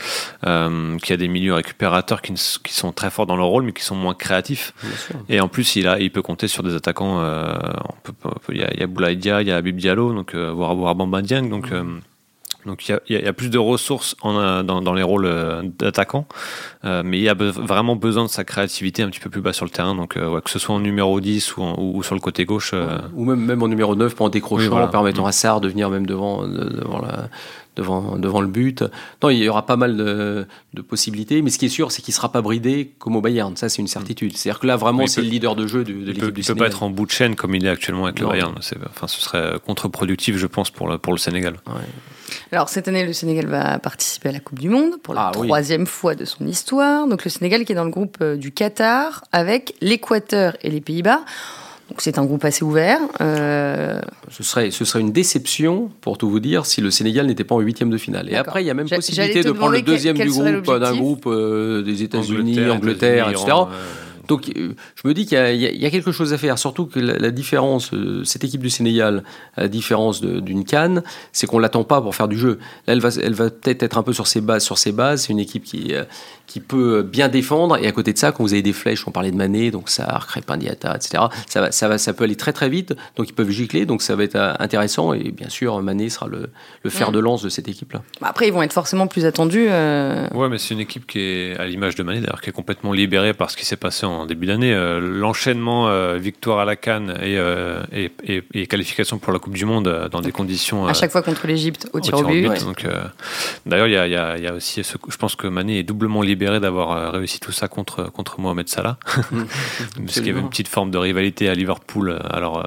qui 1.02 1.12
a 1.12 1.16
des 1.16 1.26
milieux 1.26 1.54
récupérateurs 1.54 2.22
qui, 2.22 2.32
qui, 2.32 2.72
sont 2.72 2.92
très 2.92 3.10
forts 3.10 3.26
dans 3.26 3.36
leur 3.36 3.48
rôle, 3.48 3.64
mais 3.64 3.72
qui 3.72 3.82
sont 3.82 3.96
moins 3.96 4.14
créatifs. 4.14 4.72
Et 5.28 5.40
en 5.40 5.48
plus, 5.48 5.74
il 5.74 5.88
a 5.88 5.98
il 5.98 6.12
peut 6.12 6.22
compter 6.22 6.46
sur 6.46 6.62
des 6.62 6.76
attaquants. 6.76 7.24
il, 8.50 8.56
y 8.56 8.62
a, 8.62 8.72
il 8.72 8.78
y 8.78 8.82
a 8.84 8.86
Boulaïdia, 8.86 9.42
il 9.42 9.48
y 9.48 9.50
a 9.50 9.56
Abib 9.56 9.76
Diallo, 9.78 10.14
donc 10.14 10.36
voire 10.36 10.76
voire 10.76 10.94
Bamba 10.94 11.22
Dieng, 11.22 11.48
donc 11.48 11.72
mm. 11.72 11.98
Donc 12.66 12.88
il 12.88 12.98
y, 13.08 13.16
a, 13.16 13.32
plus 13.32 13.50
de 13.50 13.58
ressources 13.58 14.16
en, 14.22 14.62
dans, 14.62 14.94
les 14.94 15.02
rôles 15.02 15.26
euh, 15.26 15.62
d'attaquant, 15.78 16.26
euh, 16.84 17.02
mais 17.04 17.18
il 17.18 17.22
y 17.22 17.28
a 17.28 17.34
vraiment 17.34 17.94
besoin 17.94 18.24
de 18.24 18.30
sa 18.30 18.44
créativité 18.44 19.02
un 19.02 19.10
petit 19.10 19.20
peu 19.20 19.28
plus 19.28 19.42
bas 19.42 19.52
sur 19.52 19.66
le 19.66 19.70
terrain. 19.70 19.94
Donc 19.94 20.16
euh, 20.16 20.40
que 20.40 20.50
ce 20.50 20.58
soit 20.58 20.74
en 20.74 20.80
numéro 20.80 21.20
10 21.20 21.56
ou, 21.56 21.62
ou, 21.76 22.02
sur 22.02 22.14
le 22.14 22.20
côté 22.20 22.44
gauche. 22.44 22.74
Ou 23.14 23.24
même, 23.24 23.40
même 23.40 23.62
en 23.62 23.68
numéro 23.68 23.94
9 23.94 24.14
pour 24.14 24.26
en 24.26 24.30
décrochant, 24.30 24.80
en 24.80 24.88
permettant 24.88 25.24
mm. 25.24 25.28
à 25.28 25.32
Sarr 25.32 25.60
de 25.60 25.68
venir 25.68 25.90
même 25.90 26.06
devant, 26.06 26.46
devant, 26.46 27.00
la, 27.00 27.28
devant, 27.76 28.16
devant 28.16 28.40
le 28.40 28.48
but. 28.48 28.84
Non, 29.22 29.30
il 29.30 29.38
y 29.38 29.48
aura 29.48 29.66
pas 29.66 29.76
mal 29.76 29.96
de, 29.96 30.46
de 30.74 30.82
possibilités, 30.82 31.42
mais 31.42 31.50
ce 31.50 31.58
qui 31.58 31.66
est 31.66 31.70
sûr, 31.70 31.92
c'est 31.92 32.02
qu'il 32.02 32.12
ne 32.12 32.16
sera 32.16 32.30
pas 32.32 32.42
bridé 32.42 32.92
comme 32.98 33.16
au 33.16 33.20
Bayern. 33.20 33.56
Ça, 33.56 33.68
c'est 33.68 33.82
une 33.82 33.88
certitude. 33.88 34.36
C'est-à-dire 34.36 34.60
que 34.60 34.66
là, 34.66 34.76
vraiment, 34.76 35.06
c'est 35.06 35.22
le 35.22 35.28
leader 35.28 35.56
de 35.56 35.66
jeu 35.66 35.84
de, 35.84 35.92
de 35.92 36.12
l'équipe 36.12 36.32
du 36.32 36.40
Il 36.40 36.44
ne 36.44 36.54
peut 36.54 36.54
pas 36.56 36.66
être 36.66 36.82
en 36.82 36.90
bout 36.90 37.06
de 37.06 37.10
chaîne 37.10 37.36
comme 37.36 37.54
il 37.54 37.64
est 37.64 37.70
actuellement 37.70 38.06
avec 38.06 38.20
le 38.20 38.26
Bayern. 38.26 38.54
Enfin, 38.88 39.06
ce 39.06 39.20
serait 39.20 39.54
contre-productif, 39.64 40.36
je 40.36 40.46
pense, 40.46 40.70
pour 40.70 40.88
le, 40.88 40.98
pour 40.98 41.12
le 41.12 41.18
Sénégal. 41.18 41.54
Ouais. 41.66 41.82
Alors 42.52 42.68
cette 42.68 42.88
année, 42.88 43.04
le 43.04 43.12
Sénégal 43.12 43.46
va 43.46 43.78
participer 43.78 44.30
à 44.30 44.32
la 44.32 44.40
Coupe 44.40 44.58
du 44.58 44.68
Monde 44.68 45.00
pour 45.02 45.14
la 45.14 45.28
ah 45.28 45.30
troisième 45.32 45.86
fois 45.86 46.14
de 46.14 46.24
son 46.24 46.46
histoire. 46.46 47.06
Donc 47.06 47.24
le 47.24 47.30
Sénégal 47.30 47.64
qui 47.64 47.72
est 47.72 47.74
dans 47.74 47.84
le 47.84 47.90
groupe 47.90 48.18
euh, 48.20 48.36
du 48.36 48.52
Qatar 48.52 49.24
avec 49.32 49.74
l'Équateur 49.80 50.56
et 50.62 50.70
les 50.70 50.80
Pays-Bas. 50.80 51.20
Donc 51.90 52.00
c'est 52.00 52.18
un 52.18 52.24
groupe 52.24 52.44
assez 52.44 52.64
ouvert. 52.64 52.98
Euh, 53.20 54.00
ce, 54.30 54.42
serait, 54.42 54.70
ce 54.70 54.84
serait 54.84 55.00
une 55.00 55.12
déception, 55.12 55.90
pour 56.00 56.16
tout 56.16 56.30
vous 56.30 56.40
dire, 56.40 56.64
si 56.64 56.80
le 56.80 56.90
Sénégal 56.90 57.26
n'était 57.26 57.44
pas 57.44 57.54
en 57.54 57.60
huitième 57.60 57.90
de 57.90 57.98
finale. 57.98 58.30
Et 58.30 58.36
après, 58.36 58.62
il 58.62 58.66
y 58.66 58.70
a 58.70 58.74
même 58.74 58.88
possibilité 58.88 59.42
de 59.42 59.52
prendre 59.52 59.72
le 59.72 59.82
deuxième 59.82 60.16
du 60.16 60.28
groupe, 60.28 60.78
d'un 60.78 60.96
groupe 60.96 61.26
euh, 61.26 61.82
des 61.82 62.02
États-Unis, 62.02 62.70
Angleterre, 62.70 63.28
etc. 63.28 63.52
Donc 64.28 64.50
euh, 64.56 64.74
je 64.94 65.08
me 65.08 65.14
dis 65.14 65.26
qu'il 65.26 65.38
y, 65.38 65.86
a 65.86 65.90
quelque 65.90 66.12
chose 66.12 66.32
à 66.32 66.38
faire, 66.38 66.58
surtout 66.58 66.86
que 66.86 66.98
la, 66.98 67.30
différence, 67.30 67.92
euh, 67.92 68.24
cette 68.24 68.44
équipe 68.44 68.62
du 68.62 68.70
Sénégal, 68.70 69.22
à 69.56 69.62
la 69.62 69.68
différence 69.68 70.20
d'une 70.20 70.64
Cannes, 70.64 71.02
c'est 71.32 71.46
qu'on 71.46 71.58
l'attend 71.58 71.84
pas 71.84 72.00
pour 72.00 72.14
faire 72.14 72.28
du 72.28 72.38
jeu. 72.38 72.58
Là, 72.86 72.94
elle 72.94 73.00
va, 73.00 73.10
elle 73.22 73.34
va 73.34 73.50
peut-être 73.50 73.82
être 73.82 73.98
un 73.98 74.02
peu 74.02 74.12
sur 74.12 74.26
ses 74.26 74.40
bases. 74.40 74.64
Sur 74.64 74.78
ses 74.78 74.92
bases, 74.92 75.22
c'est 75.22 75.32
une 75.32 75.38
équipe 75.38 75.64
qui, 75.64 75.94
euh, 75.94 76.04
qui 76.46 76.60
peut 76.60 77.02
bien 77.02 77.28
défendre. 77.28 77.76
Et 77.76 77.86
à 77.86 77.92
côté 77.92 78.12
de 78.12 78.18
ça, 78.18 78.32
quand 78.32 78.42
vous 78.42 78.52
avez 78.52 78.62
des 78.62 78.72
flèches, 78.72 79.06
on 79.06 79.10
parlait 79.10 79.30
de 79.30 79.36
Mané, 79.36 79.70
donc 79.70 79.88
ça, 79.88 80.20
Crépin 80.26 80.56
Diata, 80.56 80.96
etc. 80.96 81.24
Ça, 81.48 81.60
va, 81.60 81.72
ça, 81.72 81.88
va, 81.88 81.98
ça 81.98 82.12
peut 82.12 82.24
aller 82.24 82.36
très 82.36 82.52
très 82.52 82.68
vite. 82.68 82.94
Donc 83.16 83.28
ils 83.28 83.34
peuvent 83.34 83.50
gicler, 83.50 83.86
donc 83.86 84.02
ça 84.02 84.16
va 84.16 84.24
être 84.24 84.56
intéressant. 84.58 85.12
Et 85.12 85.30
bien 85.30 85.48
sûr, 85.48 85.80
Mané 85.82 86.08
sera 86.08 86.28
le, 86.28 86.50
le 86.82 86.90
fer 86.90 87.12
de 87.12 87.18
lance 87.18 87.42
de 87.42 87.48
cette 87.48 87.68
équipe-là. 87.68 88.02
Bah, 88.20 88.28
après, 88.30 88.48
ils 88.48 88.52
vont 88.52 88.62
être 88.62 88.72
forcément 88.72 89.06
plus 89.06 89.24
attendus. 89.26 89.66
Ouais, 89.66 90.48
mais 90.48 90.58
c'est 90.58 90.74
une 90.74 90.80
équipe 90.80 91.06
qui 91.06 91.20
est 91.20 91.56
à 91.58 91.66
l'image 91.66 91.94
de 91.94 92.02
Mané, 92.02 92.20
d'ailleurs, 92.20 92.40
qui 92.40 92.50
est 92.50 92.52
complètement 92.52 92.92
libérée 92.92 93.34
par 93.34 93.50
ce 93.50 93.56
qui 93.56 93.66
s'est 93.66 93.76
passé 93.76 94.06
en 94.06 94.13
en 94.20 94.26
début 94.26 94.46
d'année. 94.46 94.72
Euh, 94.72 95.00
l'enchaînement 95.00 95.88
euh, 95.88 96.16
victoire 96.16 96.58
à 96.58 96.64
la 96.64 96.76
Cannes 96.76 97.14
euh, 97.20 97.82
et, 97.92 98.12
et, 98.52 98.66
qualification 98.66 99.18
pour 99.18 99.32
la 99.32 99.38
Coupe 99.38 99.54
du 99.54 99.64
Monde 99.64 100.08
dans 100.10 100.20
des 100.20 100.32
conditions. 100.32 100.86
à 100.86 100.94
chaque 100.94 101.10
fois 101.10 101.22
contre 101.22 101.46
l'Égypte 101.46 101.88
au, 101.92 102.00
tir 102.00 102.18
au 102.18 102.24
but. 102.24 102.50
D'ailleurs, 103.66 103.86
il 103.86 103.92
y 103.92 103.96
a, 103.96 104.38
y 104.38 104.46
a, 104.46 104.54
aussi 104.54 104.82
ce, 104.84 104.96
je 105.08 105.16
pense 105.16 105.36
que 105.36 105.46
Mané 105.46 105.78
est 105.78 105.82
doublement 105.82 106.22
libéré 106.22 106.60
d'avoir 106.60 107.12
réussi 107.12 107.40
tout 107.40 107.52
ça 107.52 107.68
contre, 107.68 108.10
contre 108.10 108.40
Mohamed 108.40 108.68
Salah. 108.68 108.98
Parce 109.06 110.14
qu'il 110.14 110.26
y 110.26 110.30
avait 110.30 110.40
une 110.40 110.50
petite 110.50 110.68
forme 110.68 110.90
de 110.90 110.98
rivalité 110.98 111.48
à 111.48 111.54
Liverpool. 111.54 112.18
Alors 112.30 112.64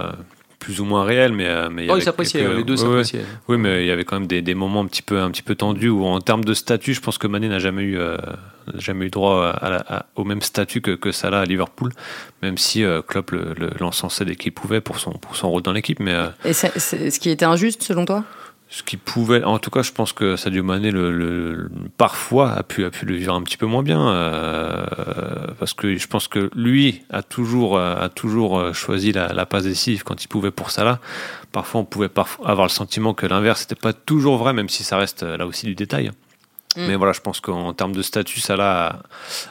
plus 0.67 0.81
ou 0.81 0.83
moins 0.83 1.05
réel, 1.05 1.31
mais, 1.31 1.47
euh, 1.47 1.69
mais 1.71 1.87
oh, 1.89 1.95
ils 1.95 2.03
s'appréciaient, 2.03 2.45
les 2.53 2.65
deux 2.65 2.75
s'appréciaient. 2.75 3.23
Oui, 3.47 3.57
mais 3.57 3.83
il 3.83 3.87
y 3.87 3.91
avait 3.91 4.03
quand 4.03 4.19
même 4.19 4.27
des, 4.27 4.41
des, 4.41 4.53
moments 4.53 4.81
un 4.81 4.85
petit 4.85 5.01
peu, 5.01 5.21
un 5.21 5.31
petit 5.31 5.41
peu 5.41 5.55
tendus 5.55 5.87
où, 5.87 6.03
en 6.03 6.19
termes 6.19 6.43
de 6.43 6.53
statut, 6.53 6.93
je 6.93 6.99
pense 6.99 7.17
que 7.17 7.25
Mané 7.25 7.47
n'a 7.47 7.59
jamais 7.59 7.83
eu, 7.83 7.97
euh, 7.97 8.17
jamais 8.75 9.05
eu 9.05 9.09
droit 9.09 9.45
à 9.45 10.07
au 10.17 10.25
même 10.25 10.41
statut 10.41 10.81
que, 10.81 10.91
que 10.91 11.13
Salah 11.13 11.39
à 11.39 11.45
Liverpool, 11.45 11.93
même 12.41 12.57
si 12.57 12.83
euh, 12.83 13.01
Klopp 13.01 13.31
l'encensait 13.79 14.25
le, 14.25 14.31
dès 14.31 14.35
qu'il 14.35 14.51
pouvait 14.51 14.81
pour 14.81 14.99
son, 14.99 15.11
pour 15.11 15.37
son 15.37 15.49
rôle 15.49 15.61
dans 15.61 15.71
l'équipe. 15.71 16.01
Mais, 16.01 16.17
Et 16.43 16.51
c'est 16.51 16.77
ce 16.77 17.17
qui 17.17 17.29
était 17.29 17.45
injuste 17.45 17.81
selon 17.81 18.03
toi? 18.03 18.25
Ce 18.69 18.83
qui 18.83 18.97
pouvait, 18.97 19.43
en 19.43 19.59
tout 19.59 19.69
cas, 19.69 19.81
je 19.81 19.91
pense 19.91 20.11
que 20.11 20.35
Sadio 20.35 20.63
Mané, 20.63 20.91
le, 20.91 21.11
le, 21.11 21.69
parfois, 21.97 22.51
a 22.51 22.63
pu, 22.63 22.83
a 22.83 22.89
pu 22.89 23.05
le 23.05 23.15
vivre 23.15 23.33
un 23.33 23.41
petit 23.41 23.57
peu 23.57 23.65
moins 23.65 23.83
bien, 23.83 24.09
euh, 24.09 24.85
parce 25.59 25.73
que 25.73 25.95
je 25.95 26.07
pense 26.07 26.27
que 26.27 26.49
lui 26.55 27.03
a 27.09 27.23
toujours, 27.23 27.79
a 27.79 28.09
toujours 28.09 28.73
choisi 28.73 29.11
la, 29.13 29.31
la 29.33 29.45
passe 29.45 29.63
décisive 29.63 30.03
quand 30.03 30.23
il 30.23 30.27
pouvait 30.27 30.51
pour 30.51 30.71
Salah. 30.71 30.99
Parfois, 31.51 31.81
on 31.81 31.85
pouvait 31.85 32.09
avoir 32.43 32.65
le 32.67 32.71
sentiment 32.71 33.13
que 33.13 33.25
l'inverse 33.25 33.61
n'était 33.61 33.79
pas 33.79 33.93
toujours 33.93 34.37
vrai, 34.37 34.53
même 34.53 34.69
si 34.69 34.83
ça 34.83 34.97
reste 34.97 35.23
là 35.23 35.47
aussi 35.47 35.65
du 35.65 35.75
détail. 35.75 36.11
Mm. 36.77 36.87
Mais 36.87 36.95
voilà, 36.95 37.13
je 37.13 37.21
pense 37.21 37.39
qu'en 37.39 37.73
termes 37.73 37.93
de 37.93 38.01
statut, 38.01 38.39
Salah 38.39 38.99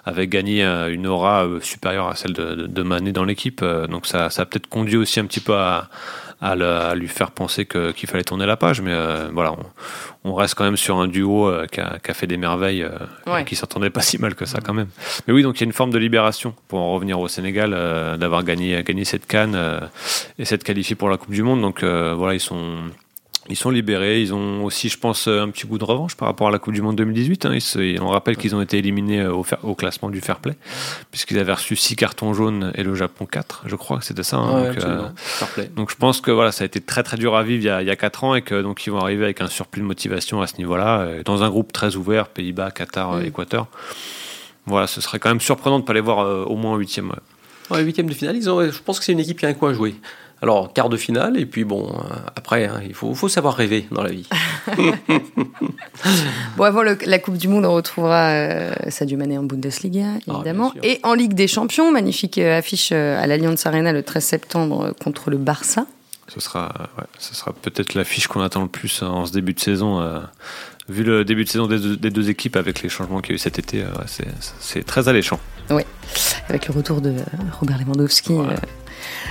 avait 0.05 0.29
gagné 0.29 0.65
une 0.65 1.07
aura 1.07 1.45
euh, 1.45 1.61
supérieure 1.61 2.09
à 2.09 2.15
celle 2.15 2.33
de, 2.33 2.67
de 2.67 2.83
Mané 2.83 3.13
dans 3.13 3.25
l'équipe. 3.25 3.61
Euh, 3.63 3.87
donc 3.87 4.07
ça, 4.07 4.31
ça 4.31 4.43
a 4.43 4.47
peut-être 4.47 4.69
conduit 4.69 4.97
aussi 4.97 5.19
un 5.19 5.25
petit 5.25 5.41
peu 5.41 5.55
à, 5.55 5.89
à, 6.41 6.95
lui 6.95 7.09
faire 7.09 7.31
penser 7.31 7.67
qu'il 7.67 8.09
fallait 8.09 8.25
tourner 8.25 8.47
la 8.47 8.57
page. 8.57 8.81
Mais 8.81 8.93
euh, 8.93 9.29
voilà, 9.33 9.55
on, 10.25 10.35
reste 10.35 10.55
quand 10.55 10.65
même 10.65 10.77
sur 10.77 10.99
un 10.99 11.09
duo 11.09 11.49
euh, 11.49 11.67
qui, 11.67 11.81
a, 11.81 12.15
fait 12.15 12.27
des 12.27 12.37
merveilles, 12.37 12.83
euh, 12.83 13.43
qui 13.45 13.57
s'entendait 13.57 13.91
pas 13.91 14.03
si 14.03 14.19
mal 14.19 14.35
que 14.35 14.45
ça 14.45 14.61
quand 14.61 14.75
même. 14.75 14.89
Mais 15.27 15.35
oui, 15.35 15.43
donc 15.43 15.57
il 15.57 15.61
y 15.61 15.65
a 15.65 15.67
une 15.67 15.73
forme 15.73 15.91
de 15.91 15.99
libération 15.99 16.55
pour 16.69 16.81
en 16.81 16.93
revenir 16.93 17.19
au 17.19 17.29
Sénégal, 17.29 17.71
d'avoir 18.19 18.45
gagné, 18.45 18.83
gagné 18.83 19.05
cette 19.05 19.27
canne 19.27 19.59
et 20.39 20.45
s'être 20.45 20.65
qualifié 20.65 20.97
pour 20.97 21.09
la 21.09 21.17
Coupe 21.17 21.33
du 21.33 21.43
Monde. 21.43 21.61
Donc 21.61 21.83
voilà, 21.83 22.35
ils 22.35 22.41
sont 22.41 22.77
ils 23.49 23.57
sont 23.57 23.71
libérés. 23.71 24.21
Ils 24.21 24.35
ont 24.35 24.65
aussi, 24.65 24.89
je 24.89 24.99
pense, 24.99 25.29
un 25.29 25.49
petit 25.51 25.67
goût 25.67 25.79
de 25.79 25.85
revanche 25.85 26.17
par 26.17 26.29
rapport 26.29 26.49
à 26.49 26.51
la 26.51 26.59
Coupe 26.59 26.75
du 26.75 26.83
Monde 26.83 26.97
2018. 26.97 27.47
Hein. 27.47 27.59
on 28.01 28.09
rappelle 28.09 28.37
qu'ils 28.37 28.55
ont 28.55 28.61
été 28.61 28.79
éliminés 28.79 29.21
euh, 29.21 29.43
au, 29.63 29.75
classement 29.75 30.11
du 30.11 30.21
fair 30.21 30.39
play, 30.39 30.55
puisqu'ils 31.11 31.39
avaient 31.39 31.53
reçu 31.53 31.77
6 31.77 31.97
cartons 31.97 32.35
jaunes 32.35 32.73
et 32.75 32.83
le 32.83 32.95
Japon 32.95 33.27
4, 33.27 33.65
je 33.67 33.77
crois 33.77 33.99
que 33.99 34.05
c'était 34.05 34.23
ça. 34.23 34.39
Hein. 34.39 34.75
Euh, 34.77 35.09
donc, 35.77 35.91
je 35.91 35.97
pense 35.97 36.21
que 36.21 36.31
voilà, 36.31 36.53
ça 36.53 36.65
a 36.65 36.67
été 36.67 36.81
très 36.81 37.03
très 37.03 37.17
dur 37.17 37.37
à 37.37 37.43
vivre 37.43 37.63
il 37.63 37.67
y 37.67 37.71
a, 37.71 37.83
il 37.83 37.97
4 37.97 38.25
ans 38.25 38.35
et 38.35 38.43
que 38.43 38.61
donc 38.63 38.87
ils 38.87 38.91
vont 38.91 38.99
arriver 38.99 39.25
avec 39.25 39.41
un 39.41 39.49
surplus 39.49 39.81
de 39.81 39.87
motivation 39.87 40.41
à 40.41 40.47
ce 40.47 40.57
niveau-là, 40.59 41.01
euh, 41.01 41.23
dans 41.25 41.43
un 41.43 41.49
groupe 41.49 41.73
très 41.73 41.97
ouvert, 41.97 42.29
Pays-Bas, 42.29 42.71
Qatar, 42.71 43.23
Équateur. 43.23 43.69
Voilà, 44.67 44.87
ce 44.87 45.01
serait 45.01 45.19
quand 45.19 45.29
même 45.29 45.41
surprenant 45.41 45.77
de 45.77 45.83
ne 45.83 45.87
pas 45.87 45.95
les 45.95 46.01
voir 46.01 46.51
au 46.51 46.57
moins 46.57 46.73
en 46.73 46.77
huitième. 46.77 47.13
Ouais. 47.71 47.83
huitième 47.83 48.09
de 48.09 48.15
finale, 48.15 48.37
je 48.43 48.83
pense 48.83 48.99
que 48.99 49.05
c'est 49.05 49.13
une 49.13 49.21
équipe 49.21 49.39
qui 49.39 49.47
a 49.47 49.49
un 49.49 49.55
coin 49.55 49.71
à 49.71 49.75
jouer. 49.75 49.95
Alors, 50.43 50.73
quart 50.73 50.91
de 50.91 50.99
finale, 50.99 51.39
et 51.39 51.47
puis 51.47 51.65
bon, 51.65 51.89
euh, 51.89 52.15
après, 52.37 52.67
hein, 52.67 52.83
il 52.87 52.93
faut, 52.93 53.15
faut, 53.15 53.29
savoir 53.29 53.55
rêver 53.55 53.87
dans 53.91 54.03
la 54.03 54.11
vie. 54.11 54.29
bon, 56.57 56.65
avant 56.65 56.83
la 56.83 57.19
Coupe 57.19 57.39
du 57.39 57.49
Monde, 57.49 57.65
on 57.65 57.73
retrouvera 57.73 58.29
euh, 58.31 58.75
Sadio 58.89 59.17
Mané 59.17 59.39
en 59.39 59.45
Bundesliga, 59.45 60.05
ah, 60.29 60.35
évidemment, 60.35 60.75
et 60.83 61.01
en 61.05 61.15
Ligue 61.15 61.33
des 61.33 61.49
Champions, 61.49 61.91
magnifique 61.91 62.37
euh, 62.37 62.59
affiche 62.59 62.93
à 62.93 63.27
l'Allianz 63.27 63.67
Arena 63.67 63.93
le 63.93 64.03
13 64.03 64.23
septembre 64.23 64.95
contre 65.03 65.31
le 65.31 65.39
Barça. 65.39 65.87
Ce 66.29 66.41
sera, 66.41 66.91
ce 67.19 67.35
sera 67.35 67.53
peut-être 67.53 67.95
l'affiche 67.95 68.27
qu'on 68.27 68.41
attend 68.41 68.63
le 68.63 68.69
plus 68.69 69.03
en 69.03 69.27
ce 69.27 69.33
début 69.33 69.55
de 69.55 69.61
saison. 69.61 70.05
Vu 70.89 71.05
le 71.05 71.25
début 71.25 71.45
de 71.45 71.49
saison 71.49 71.67
des 71.67 72.11
deux, 72.11 72.31
équipes 72.31 72.57
avec 72.57 72.83
les 72.83 72.89
changements 72.89 73.21
qu'il 73.21 73.31
y 73.31 73.35
a 73.35 73.37
eu 73.37 73.39
cet 73.39 73.59
été, 73.59 73.85
c'est 74.61 74.85
très 74.85 75.09
alléchant. 75.09 75.41
Oui, 75.71 75.83
avec 76.49 76.69
le 76.69 76.75
retour 76.75 77.01
de 77.01 77.15
Robert 77.61 77.79
Lewandowski 77.79 78.35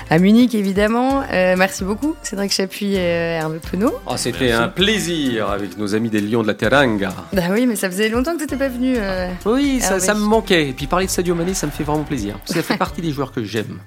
à 0.09 0.19
Munich, 0.19 0.53
évidemment. 0.53 1.23
Euh, 1.31 1.55
merci 1.57 1.83
beaucoup, 1.83 2.15
Cédric 2.21 2.51
Chapuis 2.51 2.93
et 2.93 2.99
euh, 2.99 3.39
Hervé 3.39 3.59
Penaud. 3.59 3.93
Oh, 4.05 4.13
C'était 4.17 4.51
un 4.51 4.67
plaisir 4.67 5.49
avec 5.49 5.77
nos 5.77 5.95
amis 5.95 6.09
des 6.09 6.21
Lions 6.21 6.43
de 6.43 6.47
la 6.47 6.53
Teranga. 6.53 7.13
Bah 7.33 7.43
oui, 7.51 7.65
mais 7.65 7.75
ça 7.75 7.89
faisait 7.89 8.09
longtemps 8.09 8.33
que 8.33 8.37
tu 8.37 8.43
n'étais 8.43 8.57
pas 8.57 8.69
venu. 8.69 8.95
Euh, 8.97 9.29
oui, 9.45 9.79
ça, 9.81 9.99
ça, 9.99 10.13
me 10.13 10.19
manquait. 10.19 10.69
Et 10.69 10.73
puis 10.73 10.87
parler 10.87 11.07
de 11.07 11.11
Sadio 11.11 11.33
Mané, 11.33 11.53
ça 11.53 11.65
me 11.65 11.71
fait 11.71 11.83
vraiment 11.83 12.03
plaisir. 12.03 12.37
Parce 12.39 12.53
ça 12.53 12.63
fait 12.63 12.77
partie 12.77 13.01
des 13.01 13.11
joueurs 13.11 13.31
que 13.31 13.43
j'aime. 13.43 13.79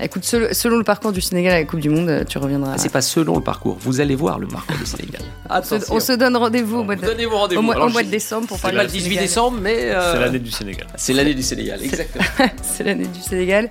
Écoute, 0.00 0.24
selon 0.24 0.78
le 0.78 0.84
parcours 0.84 1.12
du 1.12 1.20
Sénégal 1.20 1.54
à 1.54 1.58
la 1.58 1.64
Coupe 1.64 1.80
du 1.80 1.90
Monde, 1.90 2.24
tu 2.28 2.38
reviendras. 2.38 2.78
C'est 2.78 2.92
pas 2.92 3.00
selon 3.00 3.36
le 3.36 3.42
parcours. 3.42 3.76
Vous 3.80 4.00
allez 4.00 4.14
voir 4.14 4.38
le 4.38 4.46
parcours 4.46 4.76
du 4.76 4.86
Sénégal. 4.86 5.22
On 5.90 6.00
se 6.00 6.12
donne 6.12 6.36
rendez-vous 6.36 6.78
au, 6.78 6.84
mois 6.84 6.96
de, 6.96 8.10
décembre 8.10 8.46
pour 8.46 8.58
parler. 8.60 8.76
pas 8.76 8.82
le 8.84 8.88
18 8.90 9.18
décembre, 9.18 9.58
mais 9.60 9.90
euh, 9.90 10.12
c'est 10.12 10.20
l'année 10.20 10.38
du 10.38 10.50
Sénégal. 10.50 10.86
C'est 10.96 11.12
l'année 11.12 11.34
du 11.34 11.42
Sénégal, 11.42 11.82
exactement. 11.82 12.24
c'est 12.62 12.84
l'année 12.84 13.06
du 13.06 13.20
Sénégal. 13.20 13.68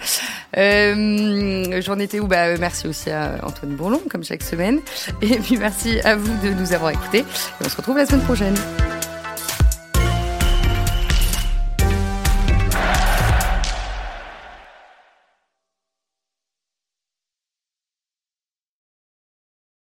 Euh, 0.57 1.81
J'en 1.81 1.99
étais 1.99 2.19
où? 2.19 2.27
Bah, 2.27 2.47
euh, 2.47 2.57
Merci 2.59 2.87
aussi 2.87 3.09
à 3.09 3.39
Antoine 3.43 3.75
Bourlon, 3.75 4.01
comme 4.09 4.23
chaque 4.23 4.43
semaine. 4.43 4.79
Et 5.21 5.37
puis 5.37 5.57
merci 5.57 5.99
à 6.01 6.15
vous 6.15 6.33
de 6.43 6.53
nous 6.53 6.73
avoir 6.73 6.91
écoutés. 6.91 7.19
Et 7.19 7.65
on 7.65 7.69
se 7.69 7.77
retrouve 7.77 7.97
la 7.97 8.05
semaine 8.05 8.23
prochaine. 8.23 8.55